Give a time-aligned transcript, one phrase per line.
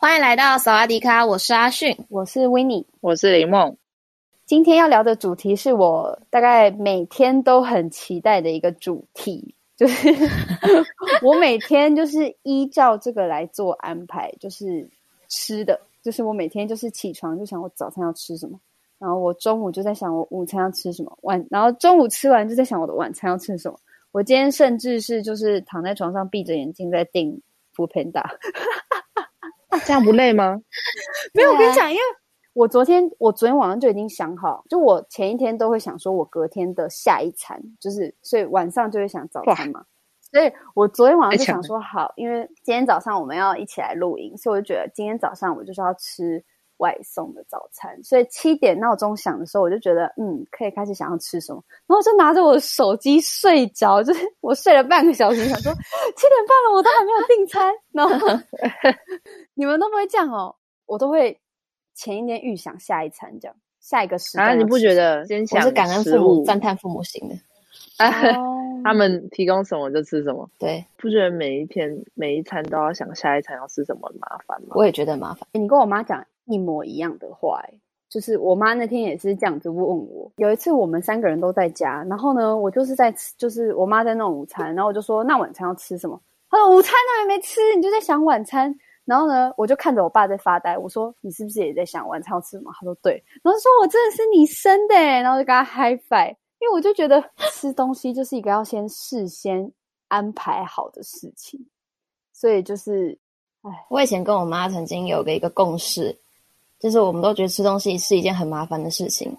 [0.00, 3.76] 欢迎来到萨瓦迪卡，我是阿迅，我是维尼，我是林梦。
[4.46, 10.14] 今天要聊的主题是我大概每天都很期待的一个主题， 就是
[11.20, 14.88] 我每天就是依照这个来做安排，就是
[15.28, 18.56] 吃的，就是我每天就是起床就想我早餐要吃什么，
[19.00, 23.76] 然后我中午就在想我午餐要吃什么，晚然后中午吃完就在想我的晚餐要吃什么。
[24.12, 27.42] 我今天甚至是就是躺在床上闭着眼睛在订
[27.74, 28.22] foodpanda。
[29.86, 30.58] 这样不累吗？
[31.34, 32.02] 没有，我跟你讲，因为
[32.54, 39.84] 我昨天我昨天晚上就已经想好，就我前一天都会想说，我隔天的下一餐就是，所以晚上就会想早餐嘛。
[40.30, 46.44] 所以我昨天晚上就想说，好，因为今天早上我们要一起来录音，所以我就觉得今天早上我就是要吃
[46.78, 48.02] 外送的早餐。
[48.02, 55.72] 所以七点闹钟响的时候，我就觉得嗯，可以开始想要吃什么，然后就拿着我的手机睡着，就是我睡了半个小时，想说
[56.16, 58.26] 七点半了，我都还没有订餐， 然后。
[59.54, 60.54] 你们都不会这样哦，
[60.86, 61.40] 我都会
[61.94, 64.50] 前一天预想下一餐，这样下一个时段。
[64.50, 65.26] 啊，你不觉得？
[65.52, 67.34] 我是感恩父母、赞叹父母型的。
[67.98, 68.08] 啊，
[68.84, 70.48] 他们提供什么就吃什么。
[70.58, 74.68] 对，不觉得每一天每一餐都要想下一餐要吃什么麻烦吗？
[74.76, 75.46] 我也觉得麻烦。
[75.52, 77.62] 你跟我妈讲一模一样的话，
[78.08, 80.30] 就是我妈那天也是这样子问我。
[80.36, 86.20] 有一次我们三个人都在家，然后呢，我就是在吃，就是我妈在弄午餐，然后我就说那晚餐要吃什么？
[86.50, 88.74] 她说午餐都还没吃，你就在想晚餐。
[89.04, 90.76] 然后呢，我就看着我爸在发呆。
[90.76, 96.28] 我说：“你是不是也在想晚餐要吃什么？”他说：“对。”然后说：“我真的是你生的。”然后就跟他嗨翻
[96.60, 97.22] 因为我就觉得
[97.52, 99.72] 吃东西就是一个要先事先
[100.08, 101.58] 安排好的事情。
[102.34, 103.18] 所以就是，
[103.62, 106.14] 哎，我以前跟我妈曾经有个一个共识，
[106.78, 109.34] 就是我们都觉得吃东西是一件很麻烦的事情，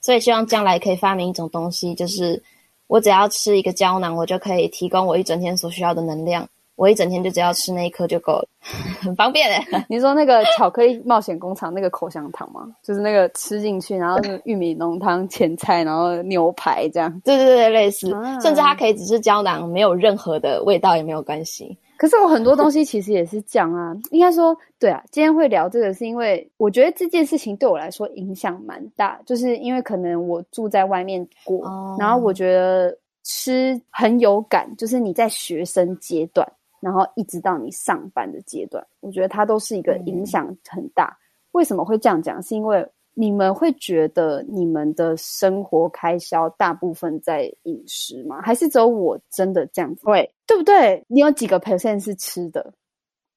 [0.00, 2.42] 所以希望将来可以发明一种东西，就是
[2.86, 6.46] 我只要吃一个胶囊，我就可以提供我一整天所需要的能量。
[6.76, 8.48] 我一整天就只要吃那一颗就够了，
[9.02, 9.84] 很方便诶。
[9.86, 12.62] 你说那个巧克力冒险工厂那个口香糖吗？
[12.82, 17.20] 就是那个吃进去，然后是玉米浓汤、前菜，然后牛排这样。
[17.22, 18.10] 对对对，类似。
[18.14, 21.76] 啊、甚至它可以只是胶囊，没有任何的味道也没有关系。
[22.00, 23.94] 可是我很多东西其实也是这样啊。
[24.10, 36.50] 应该说，对啊，今天会聊这个是因为我觉得这件事情对我来说影响蛮大，就是因为可能我住在外面过，哦、然后我觉得吃很有感，就是你在学生阶段。
[36.80, 41.08] 然后一直到你上班的阶段，我觉得它都是一个影响很大。
[41.08, 41.20] 嗯、
[41.52, 42.42] 为什么会这样讲？
[42.42, 42.88] 是因为
[43.20, 48.40] 你们会觉得你们的生活开销大部分在饮食吗？
[48.40, 50.06] 还是只有我真的这样子？
[50.06, 51.04] 会，对不对？
[51.06, 52.72] 你有几个 percent 是吃的？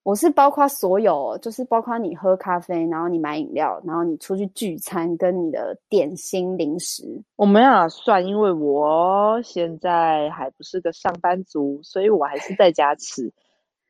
[0.03, 7.21] 我是包括所有，就是包括你喝咖啡，然后你买饮料，然后你出去聚餐，跟你的点心零食。
[7.35, 13.33] 我没有算，因为我现在还不是个上班族，所以我还是在家吃。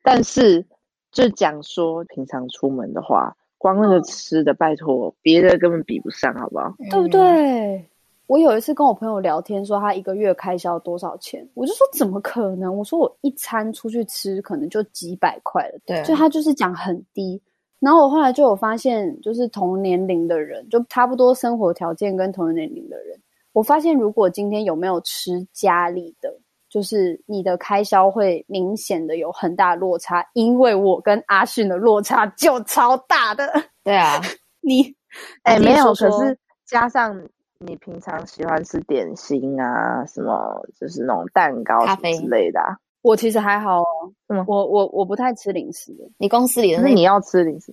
[0.02, 0.66] 但是
[1.12, 6.74] 就讲说，平常出门的话，光那个吃的，哦、拜托，别的根本比不上，好不好？
[6.90, 7.82] 对不对？
[8.26, 12.76] 我有一次跟我朋友聊天，说他一个月开销多少钱，我就说怎么可能？
[12.76, 17.40] 我说我一餐出去吃可能就几百块了，对，所以他就是讲很低。
[17.80, 23.18] 然后我后来就有发现，就是同年龄的人，就差不多生活条件跟同年龄的人，
[23.54, 26.30] 我发现如果今天有没有吃家里的，
[26.74, 33.48] 就是你的开销会明显的有很大落差，因为我跟阿迅的落差就超大的。
[33.84, 34.20] 对啊，
[34.60, 34.92] 你
[35.44, 36.36] 哎、欸、没有，可是
[36.66, 37.16] 加上。
[37.60, 40.04] 你平常喜欢吃点心啊？
[40.04, 42.76] 什么就是那种蛋糕、咖啡之类的啊？
[43.04, 43.86] 我其实还好哦。
[44.28, 46.04] 嗯，我我我不太吃零食的。
[46.16, 47.70] 你公司里的那你要吃零食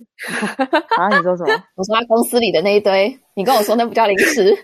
[0.98, 1.08] 啊？
[1.16, 1.52] 你说什么？
[1.74, 4.54] 我说他公司里的那一堆，你跟我说那不叫零食。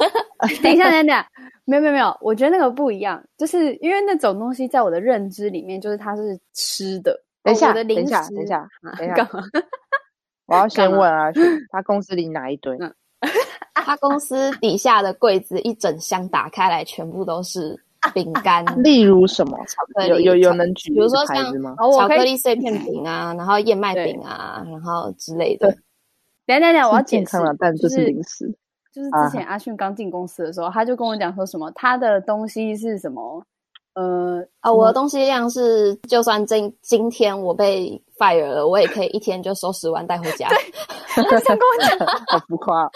[0.62, 1.26] 等一下，等一下，
[1.64, 7.18] 没有没有没有，我觉得那个不一样，就是因为那种东西在我的认知里面，就是它是吃的。
[7.42, 9.42] 等一下，等一下，等一下，等一下，干嘛？
[10.44, 11.32] 我要先问啊，
[11.72, 12.76] 他公司里哪一堆？
[12.76, 12.94] 嗯
[13.74, 17.74] 他公司底下的柜子一整箱打开来，全部都是
[18.14, 18.64] 饼干。
[18.82, 19.56] 例如什么？
[19.66, 20.08] 巧克力？
[20.08, 20.92] 有有有能举？
[20.92, 25.74] 比如说像巧克力碎片饼啊，然后燕麦饼啊，然后之类的。
[26.46, 28.46] 等等等，我要健康了，但就是零食。
[28.90, 33.44] 就是之前阿迅刚进公司的时候，他就跟我讲说什么，他的东西是什么？
[33.94, 40.48] 呃啊，我的东西量是，就算今今天我被 fire 了，我也可以一天就收十万带回家。
[40.48, 40.56] 对，
[41.14, 42.88] 他这样跟我讲， 好浮夸。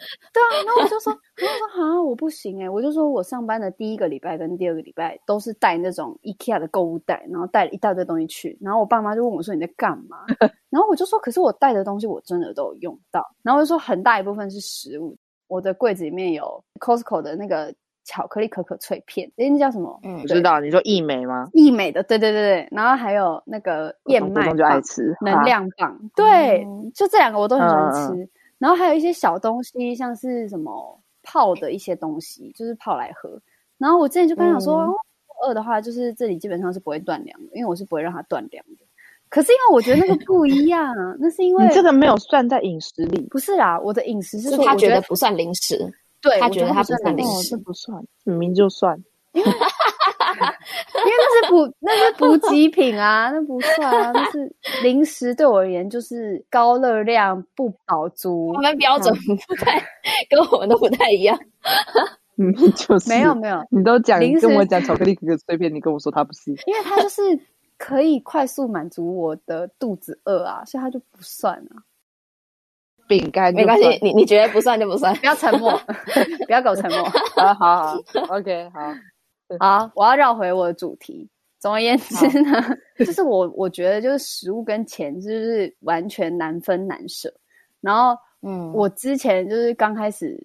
[0.32, 10.18] 对啊，然后我就说，我就说啊，我不行哎、欸，我就说我上班的第一个礼拜跟第二个礼拜都是带那种 IKEA 的购物袋，然后带了一大堆东西去，然后我爸妈就问我说你在干嘛？
[10.70, 15.16] 然后我就说，可是我带的东西我真的都有用到，然后我就说很大一部分是食物，
[15.48, 17.74] 我的柜子里面有 Costco 的那个
[18.04, 20.00] 巧克力可可脆片，诶，那叫什么？
[20.02, 21.48] 嗯，不知道，你说益美吗？
[21.52, 28.28] 益美的，对对对对，然后还有那个燕麦棒，就爱吃能量棒，对，就这两个我都很喜欢吃。
[28.60, 33.40] 然后还有一些小东西，像是什么泡的一些东西，就是泡来喝。
[33.78, 34.94] 然后我之前就跟他讲说，
[35.42, 38.84] 饿、嗯、的话，就是这里基本上是不会断粮的，因为我是不会让它断粮的。
[39.30, 43.26] 可是因为我觉得那个不一样，那是因为你这个没有算在饮食里。
[43.30, 45.90] 不是啦，我的饮食是说他觉得不算零食，
[46.20, 49.02] 对，他觉得他不算零食，这不算，明明就算。
[49.32, 49.50] 因为
[50.94, 55.34] 因为那是补那是补给品啊，那不算啊，那是 零食。
[55.34, 58.48] 对我而言，就是高热量不饱足。
[58.48, 59.14] 我们标准
[59.48, 59.80] 不太
[60.28, 61.38] 跟我们都不太一样。
[62.36, 67.20] 嗯，就是没有没有，你都讲跟我讲巧克力可可碎片，你跟我说它不是，因为它就是
[67.78, 71.82] 可以快速满足我的肚子饿啊，所以它就不算啊。
[73.08, 75.72] 饼干没关系，你你觉得不算就不算，不要沉默，
[76.46, 77.02] 不要搞沉默。
[77.36, 77.98] 好好好
[78.28, 78.80] ，OK，好。
[79.60, 81.28] 好，我要绕回我的主题。
[81.58, 82.62] 总而言之呢，
[82.96, 87.30] 就是我我觉得就是食物跟钱就是完全难分难舍。
[87.80, 90.42] 然后，嗯，我之前就是刚开始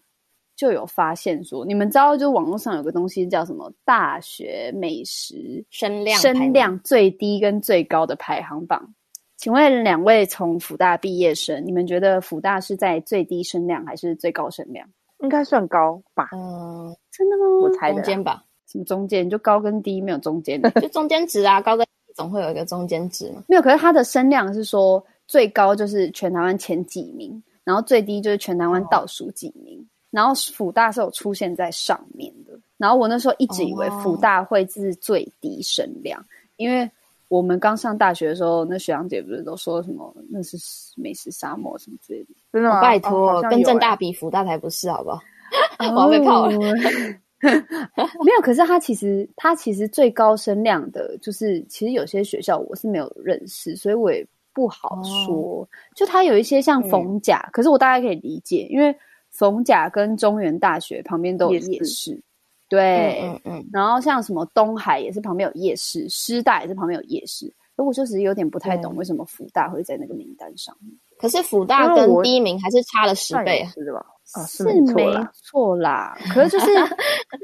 [0.57, 8.94] 就有发现说，你们知道，就网络上有个东西叫什么大学美食声量声量最低跟最高的排行榜。
[9.38, 14.86] 请问两位从福大毕业生，你们觉得福大是在最低声量还是最高声量？
[15.19, 16.30] 应该算高吧？
[16.34, 17.46] 嗯，真的吗？
[17.62, 18.44] 我猜中间吧。
[18.75, 19.30] 什么中间？
[19.30, 23.42] 就高跟低没有中间的， 就中间值啊，高跟低总会有一个中间值嘛。
[23.48, 32.51] 没有，可是它的声量是说最高就是全台湾前几名，然后最低就是全台湾倒数几名，哦、然后辅大是有出现在上面的。
[32.77, 36.25] 然后我那时候一直以为辅大会是最低声量，哦、
[36.57, 36.89] 因为
[37.30, 40.57] 我们刚上大学的时候，那学长姐不是都说什么那是
[40.98, 42.30] 美食沙漠什么之类的？
[42.51, 42.81] 真的吗？
[42.81, 45.19] 拜托，哦欸、跟政大比，辅大才不是，好不好？
[45.80, 46.57] 哦、 我要被 泡了。
[48.24, 55.62] 没有，可是它其实它其实最高声量的，就是其实有些学校我是没有认识，所以我也不好说。
[55.62, 58.95] 哦、就它有一些像逢甲，嗯、可是我大概可以理解，因为
[59.30, 62.19] 逢甲跟中原大学旁边都有夜市，
[62.69, 63.69] 对，嗯嗯，嗯。
[63.71, 67.51] 然后像什么东海也是旁边有夜市，师大也是旁边有夜市。
[67.75, 70.97] 如果就只是有点不太懂，为什么福大会在那个名单上面？
[71.18, 74.06] 可是福大跟第一名还是差了十倍啊，是吧？
[74.35, 76.75] 啊、是没错啦，可是就是，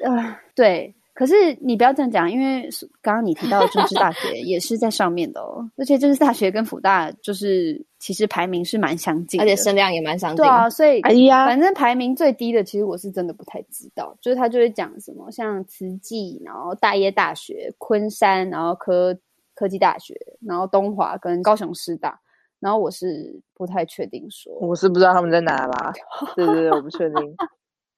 [0.04, 2.68] 呃， 对，可是你不要这样讲，因为
[3.02, 19.18] 刚刚你提到的政治大学 也是在上面的哦，而且政治大学跟辅大就是其实排名是蛮相近，而且声量也蛮相近，对啊，所以哎呀，反正排名最低的，其实我是真的不太知道，就是他就会讲什么像慈济，然后大叶大学、昆山，然后科
[19.54, 20.14] 科技大学，
[20.46, 22.20] 然后东华跟高雄师大。
[22.62, 25.94] 然后我是不太确定说，我是不知道他们在哪啦。
[26.38, 27.36] 对对对，我不确定。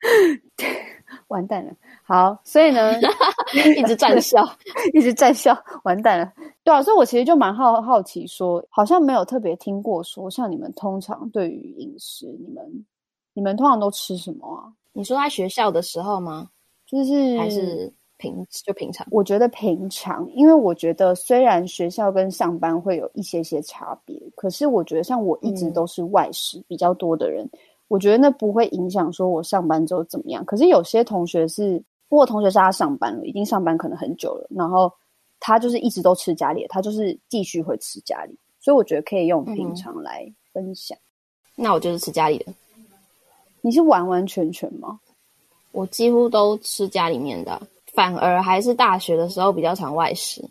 [1.28, 1.72] 完蛋了。
[2.04, 2.94] 好，所以呢，
[3.78, 4.44] 一直在笑，
[4.94, 6.34] 一直在笑，完蛋了。
[6.64, 12.86] 对啊，所以我其实就蛮好好奇说，说好像没有特别听过说，像你们通常对于饮食，你们
[13.34, 14.74] 你们通常都吃什么啊？
[14.94, 16.50] 你说在学校的时候吗？
[16.86, 17.94] 就是还是？
[18.18, 30.46] 平就平常，我觉得平常，因为我觉得虽然学校跟上班会有一些些差别，可是我觉得像我一直都是外食比较多的人，嗯、我觉得那不会影响说我上班之后怎么样。
[30.46, 34.92] 可是有些同学是，不过同学是他上班了，已经上班可能很久了，然后
[35.40, 40.98] 他就是一直都吃家里，他就是继续会吃家里，所以我觉得可以用平常来分享。
[41.58, 42.54] 嗯、那我就是吃家里的，
[43.60, 45.00] 你是完完全全吗？
[45.72, 47.62] 我几乎都吃家里面的。
[47.94, 50.44] 反而还是大学的时候比较常外食，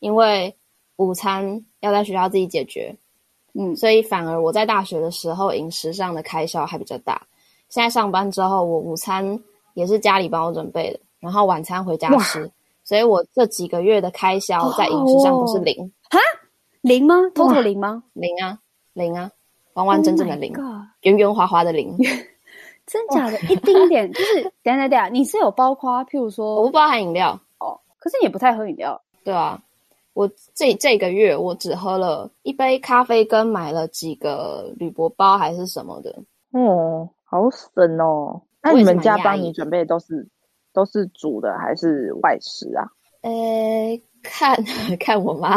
[0.00, 0.54] 因为
[0.96, 2.94] 午餐要在学校自己解决，
[3.54, 7.22] 嗯，所以反而我在大学的时候饮食上的开销还比较大。
[7.68, 9.40] 现在上班之后，我午餐
[9.74, 12.50] 也是家里帮我准备的，然后晚餐回家吃，
[12.82, 15.92] 所以我这几个月的开销在饮食上都是零。
[16.10, 16.22] 哈、哦，
[16.80, 17.14] 零吗？
[17.32, 18.02] 多少零吗？
[18.12, 18.58] 零啊，
[18.92, 19.30] 零啊，
[19.74, 20.52] 完完整整的零，
[21.02, 21.96] 圆圆滑滑的零。
[22.90, 29.62] 真假的，一丁点就是等下等下，你是有包括，譬如说我不包含饮料哦，可是你也不太喝饮料，对啊，
[30.12, 36.12] 我这这个月我只喝了一杯咖啡，跟买了几个铝箔包还是什么的，
[36.50, 38.42] 哦，好省哦。
[38.60, 40.28] 那你们家帮你准备都是
[40.72, 42.90] 都是煮的还是外食啊？
[43.22, 43.30] 呃，
[44.22, 44.56] 看
[44.98, 45.54] 看我妈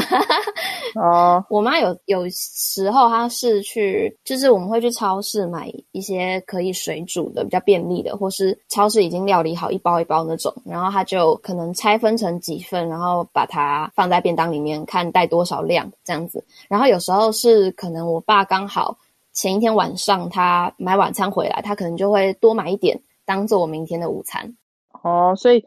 [0.95, 16.43] 哦，我妈有有时候她是去，就是我们会去超市买一些可以水煮的比较便利的，或是超市已经料理好一包一包那种，然后她就可能拆分成几份，然后把它放在便当里面，看带多少量这样子。
[16.67, 18.97] 然后有时候是可能我爸刚好
[19.31, 24.53] 前一天晚上他买晚餐回来，他可能就会多买一点，当做我明天的午餐。
[25.01, 25.63] 哦，所以。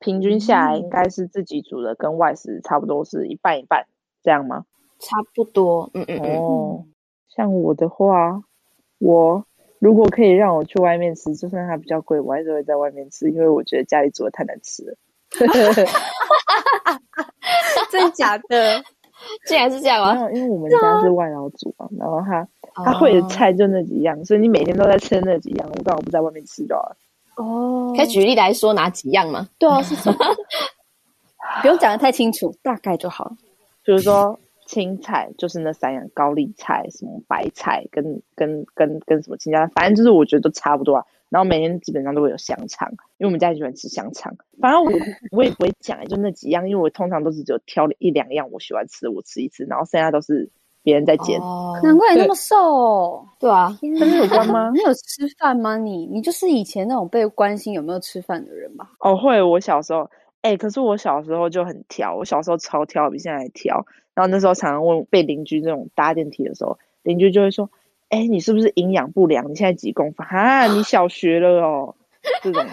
[0.00, 3.86] 平均下来应该是自己煮的，跟外食差不多是一半一半，
[4.22, 4.64] 这样吗？
[5.00, 6.36] 差不多，嗯嗯嗯。
[6.36, 6.84] 哦，
[7.28, 8.42] 像我的话，
[8.98, 9.44] 我
[9.78, 14.96] 如果可以让我去外面吃，就算它比较贵，我还是会在外面吃，因为我觉得家里煮的太难吃了。
[17.90, 18.82] 真的假的？
[19.46, 20.30] 竟然是这样吗？
[20.32, 22.48] 因为我们家是外劳煮嘛，然后他
[22.84, 26.96] 他会的菜就那几样，所以你每天都在吃那几样，我刚好不在外面吃就好了。
[27.38, 29.48] 哦，可以举例来说哪几样吗？
[29.58, 30.18] 对啊，是什么？
[31.62, 33.32] 不用讲的太清楚，大概就好。
[33.84, 41.04] 比如说青菜，就是那三样：高丽菜、什么白菜跟跟跟跟什么青椒，反正就是我觉得都差不多啊。
[41.30, 44.34] 然后每天基本上都会有香肠，因为我们家也喜欢吃香肠。
[44.60, 44.90] 反正我
[45.30, 50.50] 我也不会讲，就那几样，因为我通常都是只有挑了一两样我喜欢吃的，我吃一次，然后剩下都是。
[50.82, 53.26] 别人在煎，哦，难怪你那么瘦哦。
[53.38, 54.70] 对啊，跟你有关吗？
[54.72, 55.76] 你有吃饭吗？
[55.76, 58.90] 你你就是以前那种被关心有没有吃饭的人吧？
[59.00, 59.42] 哦，会。
[59.42, 60.00] 我小时候，
[60.42, 63.84] 哎、欸，可是我小时候就很挑，我小时候超挑，比现在还挑。
[64.14, 67.68] 然后那时候常常问被邻居这种搭电梯的时候，邻居就会说
[68.08, 69.48] ：“哎、欸，你是不是营养不良？
[69.50, 70.26] 你现在几公分？
[70.26, 71.94] 啊， 你小学了哦。”
[72.42, 72.62] 这种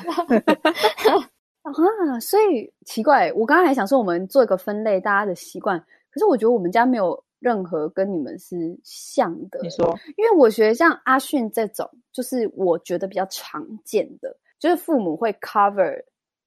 [1.61, 3.31] 啊，所以奇怪。
[3.33, 5.77] 我刚刚还想说，我们做一个分类，大家的习惯。
[6.11, 7.21] 可是我觉得我们家没有。
[7.45, 16.03] 任何跟你们是像的，你说，因为我觉得像阿迅这种，就是我觉得比较常见的，就是父母会 cover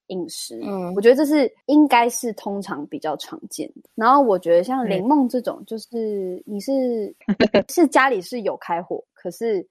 [0.09, 3.88] 饮食，嗯，我觉得这是应该是通常比较常见的。
[3.95, 7.14] 然后我觉得像林梦这种，就是你是
[7.71, 9.64] 是家里是有开火，可是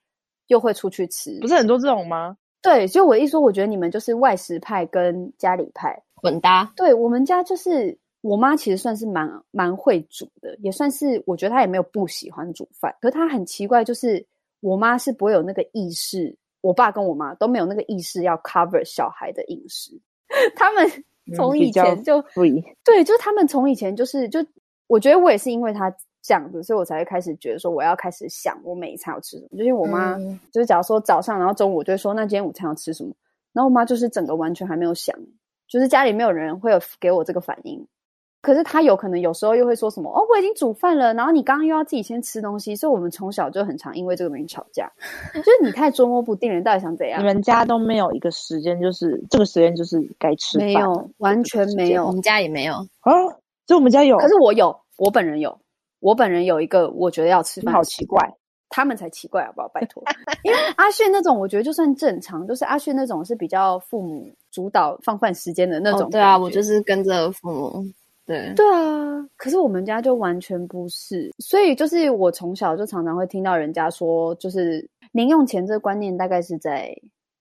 [0.48, 2.38] 又会出去吃，不是很多这种吗？
[2.62, 6.72] 对，所以我一说，我觉得你们就是外食派跟家里派混搭。
[6.78, 8.00] 对，我们家就是。
[8.28, 12.94] 我妈其实算是蛮蛮会煮的，也算是我觉得她也没有不喜欢煮饭。
[13.00, 14.24] 可是她很奇怪，就是
[14.60, 19.92] 我妈是不会有那个意识，我爸跟我妈都没有那个意识要 cover 小孩的饮食。
[20.58, 20.86] 他们
[21.36, 24.46] 从以前就、嗯、对，就是他们从以前就是就，
[24.88, 25.90] 我觉得我也是因为他
[26.22, 29.58] 这样子，所以我才会开始觉得说我要开始想我每一餐要吃什么。
[29.58, 33.14] 就因为我妈、嗯、就是假如说早上，然后中午我就会说那今天午餐要吃什么，
[33.54, 35.18] 然后我妈就是整个完全还没有想，
[35.68, 37.88] 就是家里没有人会有给我这个反应。
[38.42, 44.90] 可是他有可能有时候又会说什么哦，我已经煮饭了，然后你刚刚又要自己先吃东西，所以我们从小就很常因为这个东西吵架。
[45.34, 47.20] 就是你太捉摸不定，人到底想怎样？
[47.20, 53.12] 你们家都没有一个时间，就是这个时间就是该吃饭，没有，完全没有，我们家也没有啊。
[53.66, 55.58] 就我们家有，可是我有，我本人有，
[56.00, 58.34] 我本人有一个我觉得要吃饭，好奇怪，
[58.70, 59.68] 他们才奇怪好不好？
[59.74, 60.02] 拜托，
[60.44, 66.08] 因为阿炫那种我觉得就算正常，就是阿炫那种是比较父母主导放饭时间的那种、哦。
[66.10, 67.86] 对啊，我就是跟着父母。
[68.28, 76.94] 对对啊，可是我们家就完全不是，所以就是我从小就常常会听到人家说，就是零用钱这个观念大概是在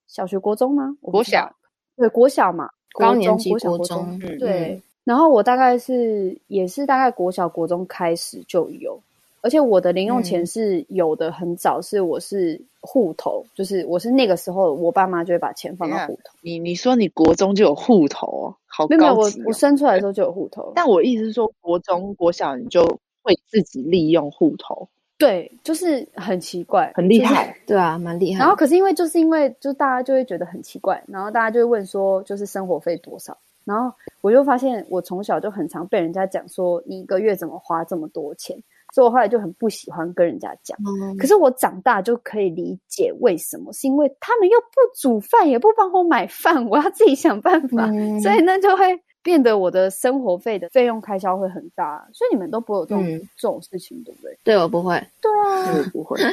[0.07, 0.97] 小学、国中吗？
[1.03, 1.53] 国小，
[1.97, 4.81] 对，国小嘛，高年级国小、国中，对。
[5.05, 8.99] 然后我大概是也是大概国小、国中开始就有。
[9.47, 16.37] 而且我的零用钱是有的很早，是我是户头，嗯、就是我是那个时候，我爸妈就会把钱放到户头。
[16.43, 18.99] 你你说你国中就有户头哦，好高级哦。
[18.99, 20.73] 没有，我我生出来的时候就有户头。
[20.75, 22.85] 但我意思是说，国中、国小你就
[23.23, 24.89] 会自己利用户头。
[25.17, 27.47] 对，就是很奇怪，很厉害。
[27.47, 28.41] 就是、对啊，蛮厉害。
[28.41, 33.39] 然后可是因为就是因为就大家就会觉得很奇怪，然后大家就会问说，就是生活费多少？
[33.65, 38.61] 然后我就发现我从小就很常被人家讲说，你一个月怎么花这么多钱？
[38.97, 44.67] 所以我后来就很不喜欢跟人家讲，嗯，可是我长大就可以理解为什么，是因为他们又不
[44.99, 52.09] 煮饭，也不帮我买饭，我要自己想办法，嗯，所以那就会变得我的生活费的费用开销会很大。
[52.15, 54.39] 所以你们都不会有这种，嗯，这种事情，对不对？
[54.43, 54.99] 对，我不会。
[55.21, 56.33] 对啊，我不会啊，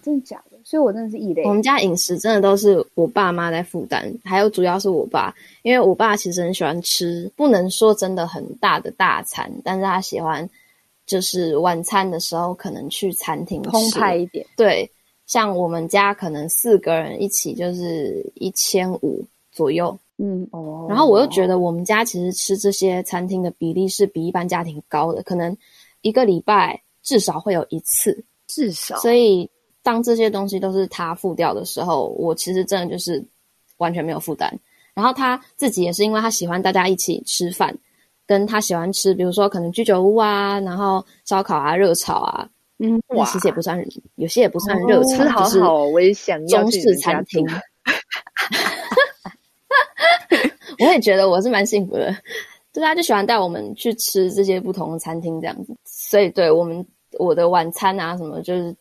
[0.00, 0.56] 真的假的？
[0.62, 1.42] 所以我真的是异类。
[1.46, 10.48] 我们家饮食真的都是我爸妈在负担，还有主要是我爸，因为我爸其实很喜欢吃，不能说真的很大的大餐，但是他喜欢。
[11.08, 14.46] 就是晚餐的时候，可能去餐厅吃澎湃一点。
[14.56, 14.88] 对，
[15.26, 19.98] 像我们家可能四个人一起就是一千五左右。
[20.18, 20.86] 嗯哦。
[20.86, 25.56] 然后我又觉得我们家其实吃这些餐厅的比例是比一般家庭高的，可能
[26.02, 28.98] 一个礼拜至少会有一次，至少。
[28.98, 29.48] 所以
[29.82, 33.24] 当这些东西都是他付掉的时候，我其实真的就是
[33.78, 34.52] 完全没有负担。
[34.92, 37.74] 然后他自己也是因为他喜欢大家一起吃饭。
[38.28, 42.46] 跟他喜欢吃，比如说可能居酒屋啊，然后烧烤啊、热炒啊，
[42.78, 43.82] 嗯，哇，其实也不算，
[44.16, 47.44] 有些也不算热炒，吃好好，我也想要中式餐厅。
[50.80, 52.14] 我也觉得我是蛮幸福的，
[52.72, 56.86] 对，他就喜欢带我们去吃这些不同的餐厅这样子，所以对我们
[57.18, 58.76] 我的晚餐啊什么，就是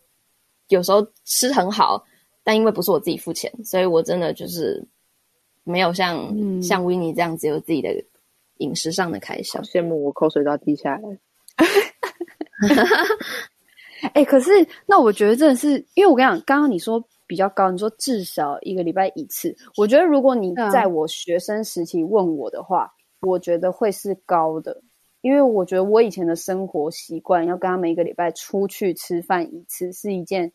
[0.67, 2.03] 有时候吃很好，
[2.43, 4.85] 但因为不是我自己付钱，所以我真的就是
[5.63, 7.89] 没有像、嗯、像维尼这样子有自己的
[8.59, 9.59] 饮食上的开销。
[9.61, 11.01] 羡慕我口水都要滴下来。
[14.13, 14.51] 哎、欸，可是
[14.85, 17.03] 那我觉得真的是，因为我跟你讲，刚刚你说。
[17.29, 19.53] 比较高，你说至少一个礼拜一次。
[19.75, 24.81] 我觉得如果你在我学生时期问我的话，嗯、我觉得会是高的，
[25.19, 30.53] 因为我觉得我以前的生活习惯要跟他们一个礼拜出去吃饭一次，是一件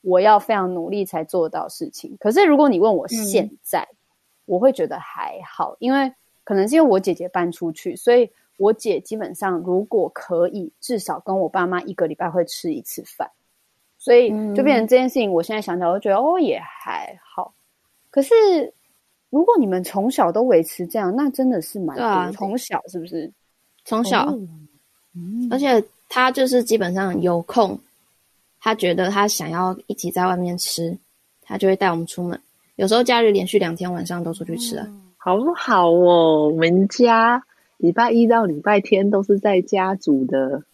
[0.00, 2.16] 我要非常努力才做到的事情。
[2.18, 3.96] 可是如果你问我现在，嗯、
[4.46, 6.10] 我会觉得还好，因为
[6.44, 13.28] 可能是因为我姐姐搬出去，所以我姐基本上如果可以，至少跟我爸妈一个礼拜会吃一次饭。
[13.96, 17.54] 所以就变成这件事情，我现在想起来，我觉得、嗯、哦也还好。
[18.10, 18.34] 可是
[19.30, 22.04] 如果你们从小都维持这样，那真的是蛮多。
[22.04, 23.32] 啊、从小是不是？
[23.86, 24.38] 从小，哦
[25.14, 27.78] 嗯、而且他就是基本上有空，
[28.60, 30.94] 他觉得他想要一起在外面吃，
[31.40, 32.38] 他就会带我们出门。
[32.76, 34.86] 有时候假日连续两天晚上都出去吃啊，
[35.24, 36.50] 好不好哦？
[36.50, 37.44] 我们家
[37.78, 40.64] 礼拜一到礼拜天都是在家煮的，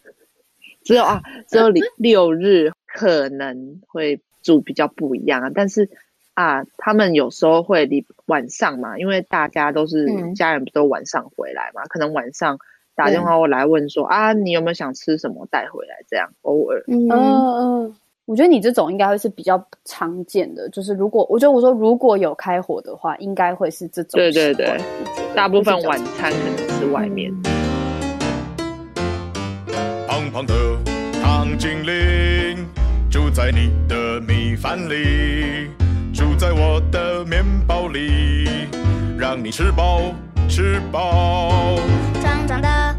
[0.83, 2.73] 只有啊，只有礼六日。
[2.93, 5.89] 可能会煮比较不一样啊，但是
[6.33, 11.83] 啊，他们有时候会离晚上嘛，因为大家都是家人，不都晚上回来嘛？
[11.83, 12.59] 嗯、可能晚上
[12.93, 16.03] 打电话过来问说、嗯、啊，你有没有想吃什么带回来？
[16.09, 24.79] 这样偶尔，嗯嗯，我觉得你这种应该会是比较常见的，就是如果我觉得我说如果有开火的话，应该会是这种，对对对，
[25.35, 27.33] 大部分晚餐可能吃外面。
[30.07, 30.53] 胖胖的
[31.21, 32.65] 糖精灵。
[33.09, 35.69] 住在你的米饭里，
[36.13, 38.47] 住在我的面包里，
[39.17, 39.99] 让你吃饱
[40.47, 41.75] 吃饱。
[42.21, 42.90] 壮壮的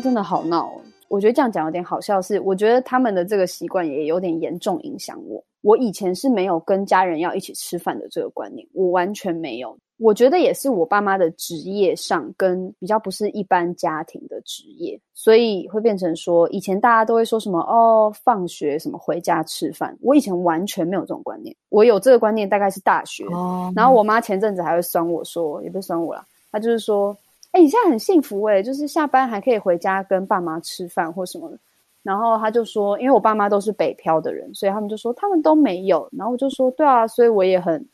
[0.00, 5.42] 家真的好闹哦，我觉得这样讲有点好笑是，是我觉得他们的这个习惯也有点严重影响我。
[5.62, 9.76] 我以前是没有跟家人要一起吃饭的这个观念，我完全没有。
[9.98, 19.94] 我觉得也是我爸妈的职业上跟比较不是一般家庭的职业，所以会变成说，以前大家都会说什么哦，放学什么回家吃饭。
[20.00, 27.14] 我以前完全没有这种观念，我有这个观念大概是大学，哦、然后我妈前阵子还会酸我说，也不是酸我啦，她就是说。
[27.52, 31.58] 哎、欸，你现在很幸福哎、欸，就是下班还可以回家跟爸妈吃饭或什么的。
[32.02, 36.08] 然后他就说，因为我爸妈都是北漂的人，所以他们就说他们都没有。
[36.12, 37.84] 然后我就说，对啊，所以我也很，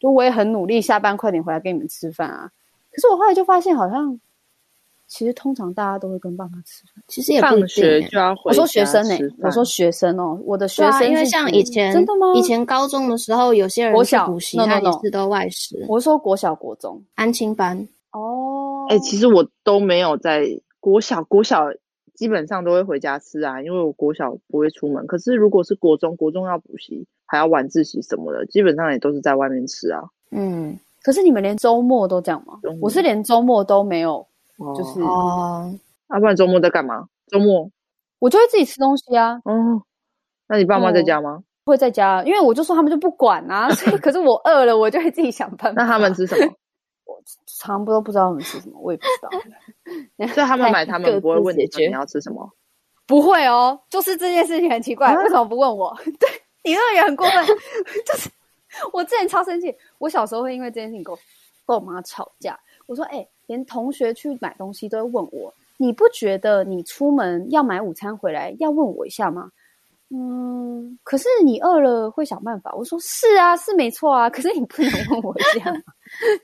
[0.00, 2.50] 就我也很努力，下班快点回来跟你们吃饭啊。
[2.90, 4.18] 可是我后来就发现，好像
[5.06, 7.60] 其实通常大家都会跟爸妈吃饭，其实也不一定、欸。
[7.60, 12.32] 放学就要回我说学生呢、欸，我说学生哦、喔，我的学生、啊、因为像以前真的吗？
[12.34, 15.86] 以前高中的时候，有些人国小补习，他也是都外食。
[15.88, 18.61] 我说国小、国中安亲班哦。
[18.88, 20.46] 哎、欸，其实我都没有在
[20.80, 21.66] 国小，国小
[22.14, 25.06] 基本上都会回家吃啊，因为我国小不会出门。
[25.06, 30.02] 可是如果是国中，国中要补习，还要晚自习什么的，基本上也都是在外面吃啊。
[30.30, 32.54] 嗯，可是你们连周末都这样吗？
[32.80, 34.26] 我是连周末都没有，
[34.76, 35.72] 就是哦，
[36.10, 37.06] 要、啊、不然周末在干嘛？
[37.28, 37.70] 周末
[38.18, 39.40] 我就会自己吃东西啊。
[39.44, 39.82] 哦，
[40.48, 41.42] 那你爸妈在家吗、哦？
[41.64, 43.70] 会在家，因为我就说他们就不管啊。
[43.74, 45.82] 所以可是我饿了，我就会自己想办法。
[45.82, 46.52] 那他们吃什么？
[47.62, 49.30] 常不都不知道我们吃什么，我也不知道。
[50.34, 52.50] 所以他们买，他们不会问你你要吃什么？
[53.06, 55.96] 不会哦，就是这件事情很奇怪，为什么不问我？
[56.18, 56.28] 对，
[56.64, 57.46] 你那个也很过分。
[58.06, 58.30] 就是
[58.92, 61.18] 我之前超生气，我小时候会因为这件事情跟我
[61.66, 62.58] 跟我妈吵架。
[62.86, 69.50] 我说：“哎、欸，连同学去买东西都会问我，你不觉得你出门要买午餐回来要问我一下吗？”
[70.14, 72.70] 嗯，可是你饿了会想办法。
[72.74, 74.28] 我说是啊，是没错啊。
[74.28, 75.82] 可是你不能问我这样，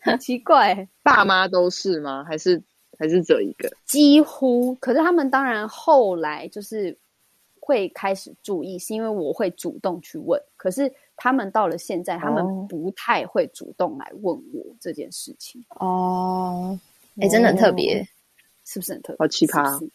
[0.01, 0.89] 很奇怪、欸。
[1.05, 2.25] 爸妈都是吗？
[2.25, 2.63] 还是
[2.99, 3.71] 还是只有一个？
[3.85, 4.75] 几乎。
[4.77, 6.97] 可是他们当然后来就是
[7.61, 10.41] 会开始注意，是因为我会主动去问。
[10.57, 15.63] 可是他们到了现在，他们不太会主动来问我这件事情。
[15.79, 16.79] 哦，
[17.21, 18.03] 哎、欸，真的很特别，
[18.65, 19.17] 是不是很特别？
[19.19, 19.91] 好奇葩，是是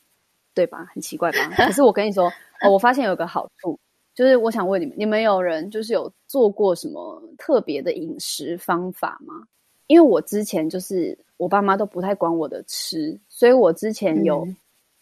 [0.54, 0.86] 对吧？
[0.94, 1.50] 很奇怪吧？
[1.58, 3.80] 可是我跟你说，哦，我发现有个好处，
[4.14, 9.34] 就是我想问你们，你们有人就是有做过什么特别的饮食方法吗？
[9.88, 14.48] 因为我之前就是我爸妈都不太管我的吃，所以我之前有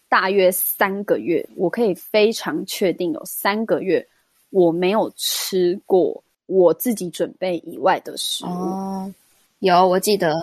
[0.08, 4.06] 大约三个月，嗯、我可以非常确定有三个月
[4.50, 8.48] 我没有吃过我自己准备以外的食物。
[8.48, 9.14] 哦，
[9.60, 10.34] 有，我记得，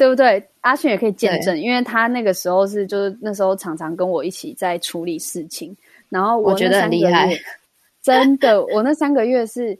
[0.00, 0.42] 对不对？
[0.62, 5.76] 阿勋也可以见证，因为他那个时候是就是那时候常常跟我一起在处理事情，
[6.08, 7.30] 然后我，我觉得很厉害，
[8.02, 9.78] 真的，我那三个月是。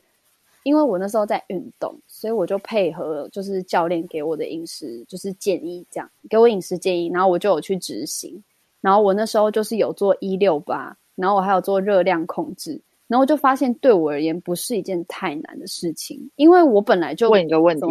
[0.63, 8.45] 因为我那时候在运动，所以我就配合就是教练给我的饮食就是建议，这样给我饮食建议，然后我就有去执行。
[8.83, 12.79] 然后我那时候就是有做一六八，然后我还有做热量控制，
[13.09, 17.89] 然后我就发现对我而言不是一件太难的事情，因为我本来就问一个问题：对，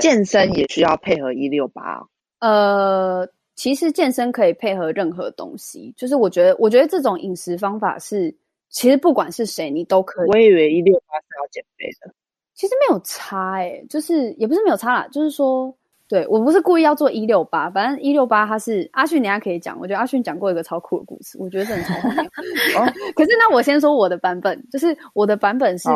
[0.00, 2.02] 健身也需要配合一六八？
[2.40, 8.34] 呃，其实健身可以配合任何东西，就是我觉得，我觉得这种饮食方法是。
[8.70, 10.30] 其实不管是谁，你都可以。
[10.30, 12.12] 我以为一六八是要减肥的，
[12.56, 15.72] 其实没有差哎、欸，就是也不是没有差啦，就是说，
[16.08, 19.78] 对，我不是故意要做一六八，反正一六八它是阿迅，你还可以讲。
[19.78, 22.84] 我觉得阿迅讲过一个超酷的故事，我觉得真的超好。
[23.14, 25.88] 可是那我先说我的版本，就是我的版本是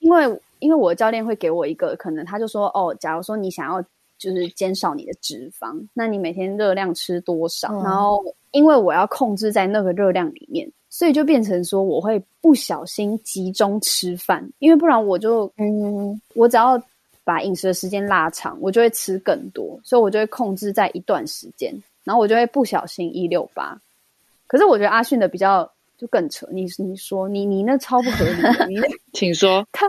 [0.00, 0.26] 因为
[0.62, 3.82] 因为我的教练会给我一个可能，他就说哦，假如说你想要
[4.18, 7.68] 就是减少你的脂肪，那你每天热量吃多少？
[7.72, 10.70] 嗯、然后因为我要控制在那个热量里面。
[10.94, 16.78] 所以就变成说，我会不小心集中吃饭，因为不然我就嗯，我只要
[17.24, 23.74] 把饮食的时间拉长，我就会吃更多，所以我就会控制在一段时间，然后我就会不小心一六八。
[24.46, 25.66] 可是我觉得阿勋的比较
[26.02, 29.88] 就更扯，你你说你你那超不合理的，你那 请说 他，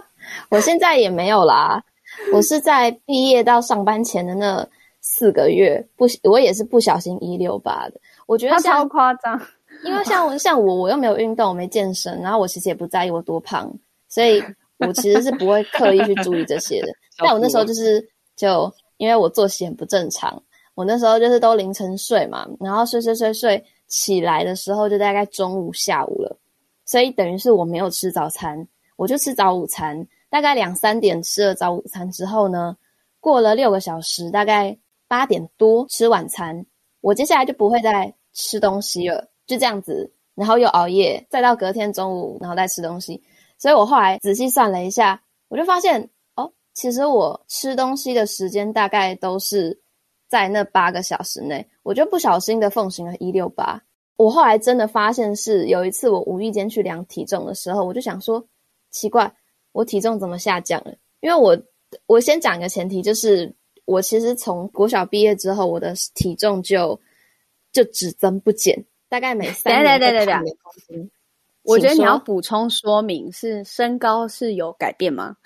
[0.51, 1.83] 我现在也没有啦，
[2.31, 4.63] 我是在毕业到上班前的那
[5.01, 9.41] 四个月不，我也是不小心一六八的，我觉得他超夸张。
[9.83, 13.73] 因为像我像我，我又没有运动，我没健身，然后我其实也不在意我多胖，
[14.07, 14.39] 所以
[14.77, 16.89] 我其实是不会刻意去注意这些的。
[17.17, 20.41] 但我那时候就是就因为我作息很不正常，
[20.75, 26.35] 我那时候就是都凌晨睡嘛，然后睡睡睡睡起来的时候就大概中午下午了，
[26.83, 32.75] 所以等于是我没有吃早餐，我就吃早午餐，大概两三点吃了早午餐之后呢，
[33.19, 34.75] 过了六个小时，大概
[35.07, 36.65] 八点多吃晚餐，
[37.01, 39.29] 我接下来就不会再吃东西了。
[39.45, 43.21] 就这样子，然后又熬夜，再到隔天中午，然后再吃东西。
[43.59, 49.79] 所以我后来仔细算了一下，我就发现哦，其实我吃东西的时间大概都是
[50.33, 51.63] 在那八个小时内。
[51.83, 53.79] 我就不小心的奉行了一六八。
[54.15, 58.43] 我后来真的发现是有一次我无意间去量体重的时候，我就想说
[58.89, 59.31] 奇怪，
[59.73, 60.95] 我体重怎么下降了？
[61.19, 61.55] 因为我
[62.07, 63.53] 我先讲一个前提，就是
[63.85, 66.99] 我其实从国小毕业之后，我的体重就
[67.71, 68.83] 就只增不减。
[69.09, 71.11] 大概每三年会胖两公斤。
[71.61, 75.37] 我觉得你要补充说明是身高是有改变吗？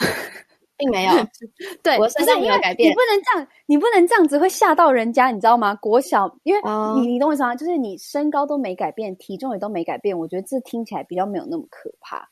[0.78, 1.14] 并没有。
[1.84, 2.90] 对，我身上没有改变。
[2.90, 5.76] 你不能这样，你不能这样子会吓到人家，你知道吗？
[5.76, 7.56] 国小，因为你、uh, 你懂我意思吗？
[7.56, 12.30] 就是你身高都没改变，体重也都没改变，我觉得这听起来比较没有那么可怕。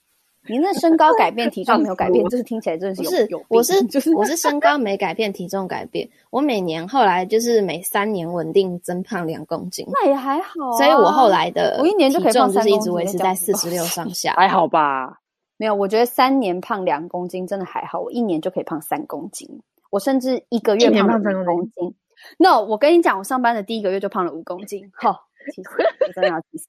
[0.47, 3.43] 你那身高改变， 体重没有改变，就是听起来真的是有是有。
[3.47, 6.07] 我是就是我是身高没改变，体重改变。
[6.29, 10.77] 我每年后来就是每三年稳定增胖两公斤，那也还好啊。
[10.77, 15.19] 所以我后来的我一年就可以胖三公斤，就是一直维持在四十六上下，还好吧？
[15.57, 17.99] 没有，我觉得三年胖两公斤真的还好。
[17.99, 21.95] 我一年就可以胖三公斤，我甚至一个月胖三公斤。
[22.37, 24.91] No，我跟你讲，我上班的第一个月就胖了五公斤。
[24.93, 25.69] 好，其实
[26.01, 26.67] 我真的要气死，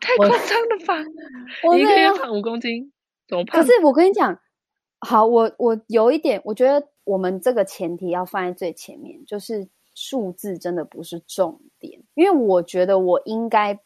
[0.00, 0.94] 太夸张了吧？
[1.64, 2.92] 我一个月胖五公斤。
[3.28, 4.38] 怎么胖可是我跟你讲，
[5.00, 13.78] 好，我我有一点，我觉得我们这个前提要放在最前面，就是数字真的不是重点，因为我觉得我应该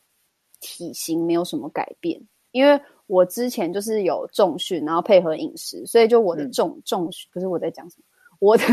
[0.60, 8.04] 体型没有什么改变，因为我之前就是有重训，然后配合饮食，所以就我的重、嗯、重训不是我在讲什么，
[8.40, 8.64] 我的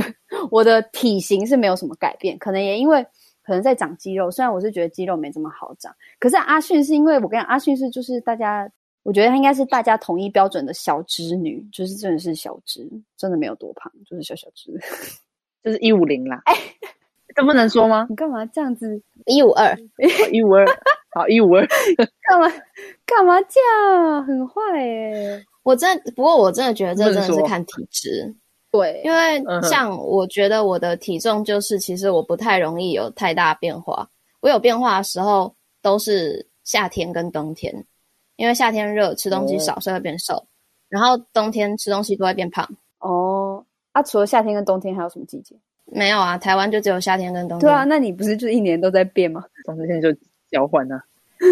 [0.52, 3.06] 我的体型是没有什么改变，可能也因为
[3.43, 8.72] 可能在长肌肉，虽然我是觉得肌肉没这么好长，可是阿勋是因为我跟你讲，阿勋是就是大家。
[9.06, 14.80] 我觉得她应该是大家统一标准的小直女，就是真的是小直，真的没有多胖，就是小小直，
[15.62, 16.41] 就是一五零啦。
[16.46, 16.56] 哎，
[17.36, 18.06] 这不能说吗？
[18.10, 19.02] 你干嘛这样子？
[19.26, 19.78] 一五二，
[20.32, 20.65] 一五二，
[21.12, 21.67] 好，一五二，
[22.28, 22.50] 干嘛
[23.06, 24.26] 干嘛这样？
[24.26, 25.46] 很坏耶！
[25.63, 28.36] 我真的，不过我真的觉得这真的是看体质，
[28.72, 34.10] 对，因为像我觉得我的体重就是，其实我不太容易有太大变化，
[34.41, 37.86] 我有变化的时候都是夏天跟冬天。
[38.36, 40.43] 因为夏天热，吃东西少，所以会变瘦。
[40.89, 42.67] 然后冬天吃东西都会变胖。
[42.98, 45.56] 哦，啊，除了夏天跟冬天，还有什么季节？
[45.86, 47.67] 没有啊，台湾就只有夏天跟冬天。
[47.67, 49.43] 对啊，那你不是就一年都在变吗？
[49.65, 50.10] 冬天就
[50.52, 51.04] 交换啊。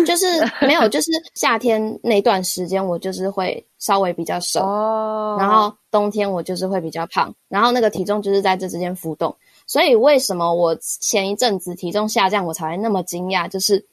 [0.06, 0.26] 就是
[0.62, 9.36] 没有，就是夏天那段时间我就是会稍微比较瘦，哦，然后冬天我就是会比较胖，然后那个体重就是在这之间浮动。
[9.68, 13.50] 所以为什么我前一阵子体重下降，我才会那么惊讶？
[13.50, 13.86] 就是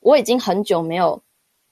[0.00, 1.22] 我已经很久没有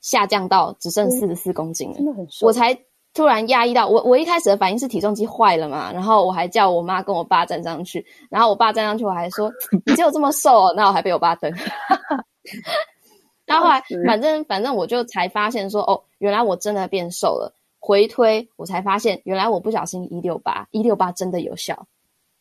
[0.00, 2.74] 下降到只剩四十四公斤了，真的很瘦，我才
[3.14, 4.02] 突然压抑到我。
[4.02, 9.50] 我一开始的反应是体重机坏了嘛，然后我还叫我妈跟我爸站上去，然后我爸站上去，我还说
[9.86, 11.50] 你只有这么瘦哦，那我还被我爸瞪。
[13.46, 17.54] 然后后来，反正反正我就才发现说，哦，原来我真的变瘦了。
[17.78, 21.86] 回推，我才发现，原来我不小心一六八，一六八真的有效。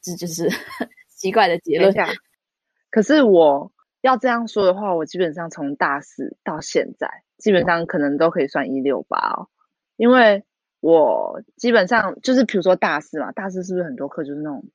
[0.02, 0.50] 这就是
[1.16, 1.94] 奇怪的结论。
[2.90, 9.48] 可是我要这样说的话，我基本上从大四到现在，基本上可能都可以算一六八哦。
[9.98, 10.46] 因为
[10.84, 14.66] 我基本上就是，比如说大四嘛，大四是不是很多课就是那种